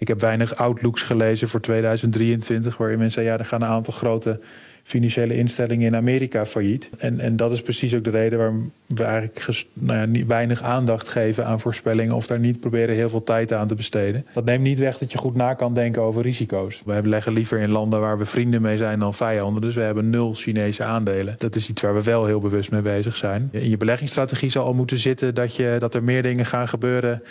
Ik 0.00 0.08
heb 0.08 0.20
weinig 0.20 0.56
outlooks 0.56 1.02
gelezen 1.02 1.48
voor 1.48 1.60
2023, 1.60 2.76
waarin 2.76 2.98
mensen 2.98 3.22
zeggen: 3.22 3.32
ja, 3.32 3.44
er 3.44 3.48
gaan 3.48 3.62
een 3.62 3.74
aantal 3.74 3.94
grote 3.94 4.40
financiële 4.82 5.36
instellingen 5.36 5.86
in 5.86 5.96
Amerika 5.96 6.46
failliet. 6.46 6.90
En, 6.98 7.20
en 7.20 7.36
dat 7.36 7.52
is 7.52 7.62
precies 7.62 7.94
ook 7.94 8.04
de 8.04 8.10
reden 8.10 8.38
waarom 8.38 8.72
we 8.86 9.04
eigenlijk 9.04 9.64
nou 9.72 9.98
ja, 9.98 10.04
niet 10.04 10.26
weinig 10.26 10.62
aandacht 10.62 11.08
geven 11.08 11.46
aan 11.46 11.60
voorspellingen 11.60 12.14
of 12.14 12.26
daar 12.26 12.38
niet 12.38 12.60
proberen 12.60 12.94
heel 12.94 13.08
veel 13.08 13.22
tijd 13.22 13.52
aan 13.52 13.66
te 13.66 13.74
besteden. 13.74 14.26
Dat 14.32 14.44
neemt 14.44 14.62
niet 14.62 14.78
weg 14.78 14.98
dat 14.98 15.12
je 15.12 15.18
goed 15.18 15.34
na 15.34 15.54
kan 15.54 15.74
denken 15.74 16.02
over 16.02 16.22
risico's. 16.22 16.82
We 16.84 17.08
leggen 17.08 17.32
liever 17.32 17.58
in 17.58 17.70
landen 17.70 18.00
waar 18.00 18.18
we 18.18 18.24
vrienden 18.24 18.62
mee 18.62 18.76
zijn 18.76 18.98
dan 18.98 19.14
vijanden. 19.14 19.62
Dus 19.62 19.74
we 19.74 19.80
hebben 19.80 20.10
nul 20.10 20.34
Chinese 20.34 20.84
aandelen. 20.84 21.34
Dat 21.38 21.56
is 21.56 21.68
iets 21.68 21.82
waar 21.82 21.94
we 21.94 22.02
wel 22.02 22.26
heel 22.26 22.40
bewust 22.40 22.70
mee 22.70 22.82
bezig 22.82 23.16
zijn. 23.16 23.48
In 23.52 23.70
je 23.70 23.76
beleggingsstrategie 23.76 24.50
zal 24.50 24.64
al 24.64 24.74
moeten 24.74 24.98
zitten 24.98 25.34
dat, 25.34 25.56
je, 25.56 25.76
dat 25.78 25.94
er 25.94 26.02
meer 26.02 26.22
dingen 26.22 26.46
gaan 26.46 26.68
gebeuren 26.68 27.22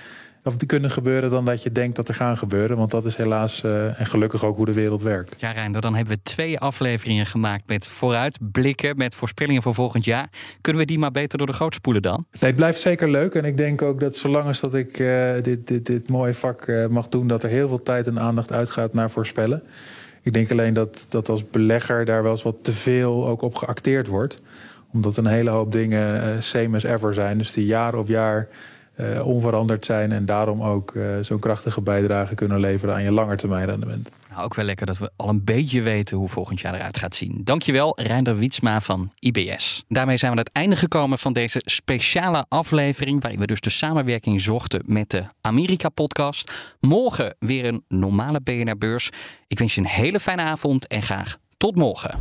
of 0.43 0.57
die 0.57 0.67
kunnen 0.67 0.91
gebeuren 0.91 1.29
dan 1.29 1.45
dat 1.45 1.63
je 1.63 1.71
denkt 1.71 1.95
dat 1.95 2.07
er 2.07 2.15
gaan 2.15 2.37
gebeuren. 2.37 2.77
Want 2.77 2.91
dat 2.91 3.05
is 3.05 3.15
helaas 3.15 3.63
uh, 3.63 3.99
en 3.99 4.05
gelukkig 4.05 4.45
ook 4.45 4.55
hoe 4.55 4.65
de 4.65 4.73
wereld 4.73 5.01
werkt. 5.01 5.35
Ja, 5.41 5.51
Reinder, 5.51 5.81
dan 5.81 5.95
hebben 5.95 6.13
we 6.13 6.21
twee 6.21 6.59
afleveringen 6.59 7.25
gemaakt 7.25 7.63
met 7.67 7.87
vooruitblikken, 7.87 8.97
met 8.97 9.15
voorspellingen 9.15 9.61
voor 9.61 9.73
volgend 9.73 10.05
jaar. 10.05 10.29
Kunnen 10.61 10.81
we 10.81 10.87
die 10.87 10.99
maar 10.99 11.11
beter 11.11 11.37
door 11.37 11.47
de 11.47 11.53
goot 11.53 11.75
spoelen 11.75 12.01
dan? 12.01 12.25
Nee, 12.31 12.49
het 12.49 12.55
blijft 12.55 12.81
zeker 12.81 13.09
leuk. 13.09 13.35
En 13.35 13.45
ik 13.45 13.57
denk 13.57 13.81
ook 13.81 13.99
dat 13.99 14.15
zolang 14.15 14.45
als 14.45 14.59
dat 14.59 14.75
ik 14.75 14.99
uh, 14.99 15.31
dit, 15.41 15.67
dit, 15.67 15.85
dit 15.85 16.09
mooie 16.09 16.33
vak 16.33 16.67
uh, 16.67 16.87
mag 16.87 17.07
doen, 17.07 17.27
dat 17.27 17.43
er 17.43 17.49
heel 17.49 17.67
veel 17.67 17.83
tijd 17.83 18.07
en 18.07 18.19
aandacht 18.19 18.51
uitgaat 18.51 18.93
naar 18.93 19.09
voorspellen. 19.09 19.63
Ik 20.21 20.33
denk 20.33 20.51
alleen 20.51 20.73
dat, 20.73 21.05
dat 21.09 21.29
als 21.29 21.49
belegger 21.49 22.05
daar 22.05 22.23
wel 22.23 22.31
eens 22.31 22.43
wat 22.43 22.63
te 22.63 22.73
veel 22.73 23.27
ook 23.27 23.41
op 23.41 23.55
geacteerd 23.55 24.07
wordt. 24.07 24.41
Omdat 24.91 25.17
een 25.17 25.27
hele 25.27 25.49
hoop 25.49 25.71
dingen 25.71 26.43
same 26.43 26.75
as 26.75 26.83
ever 26.83 27.13
zijn. 27.13 27.37
Dus 27.37 27.53
die 27.53 27.65
jaar 27.65 27.95
op 27.95 28.07
jaar 28.07 28.47
uh, 28.99 29.27
onveranderd 29.27 29.85
zijn 29.85 30.11
en 30.11 30.25
daarom 30.25 30.63
ook 30.63 30.93
uh, 30.93 31.03
zo'n 31.21 31.39
krachtige 31.39 31.81
bijdrage 31.81 32.35
kunnen 32.35 32.59
leveren 32.59 32.95
aan 32.95 33.03
je 33.03 33.11
langetermijnrendement. 33.11 34.09
Nou, 34.29 34.43
ook 34.43 34.55
wel 34.55 34.65
lekker 34.65 34.85
dat 34.85 34.97
we 34.97 35.11
al 35.15 35.29
een 35.29 35.43
beetje 35.43 35.81
weten 35.81 36.17
hoe 36.17 36.29
volgend 36.29 36.59
jaar 36.59 36.73
eruit 36.73 36.97
gaat 36.97 37.15
zien. 37.15 37.41
Dankjewel, 37.43 38.01
Reinder 38.01 38.37
Wietsma 38.37 38.81
van 38.81 39.11
IBS. 39.19 39.83
Daarmee 39.87 40.17
zijn 40.17 40.31
we 40.31 40.37
aan 40.37 40.43
het 40.43 40.53
einde 40.53 40.75
gekomen 40.75 41.19
van 41.19 41.33
deze 41.33 41.61
speciale 41.65 42.45
aflevering, 42.49 43.21
waarin 43.21 43.39
we 43.39 43.45
dus 43.45 43.61
de 43.61 43.69
samenwerking 43.69 44.41
zochten 44.41 44.81
met 44.85 45.09
de 45.09 45.23
Amerika-podcast. 45.41 46.51
Morgen 46.79 47.35
weer 47.39 47.65
een 47.65 47.83
normale 47.87 48.41
BNR-beurs. 48.41 49.09
Ik 49.47 49.59
wens 49.59 49.75
je 49.75 49.81
een 49.81 49.87
hele 49.87 50.19
fijne 50.19 50.41
avond 50.41 50.87
en 50.87 51.01
graag 51.01 51.37
tot 51.57 51.75
morgen. 51.75 52.19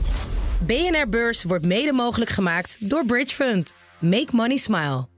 BNR 0.66 1.08
Beurs 1.08 1.44
wordt 1.44 1.64
mede 1.64 1.92
mogelijk 1.92 2.30
gemaakt 2.30 2.76
door 2.80 3.04
Bridge 3.04 3.34
Fund. 3.34 3.72
Make 3.98 4.28
money 4.36 4.56
smile. 4.56 5.17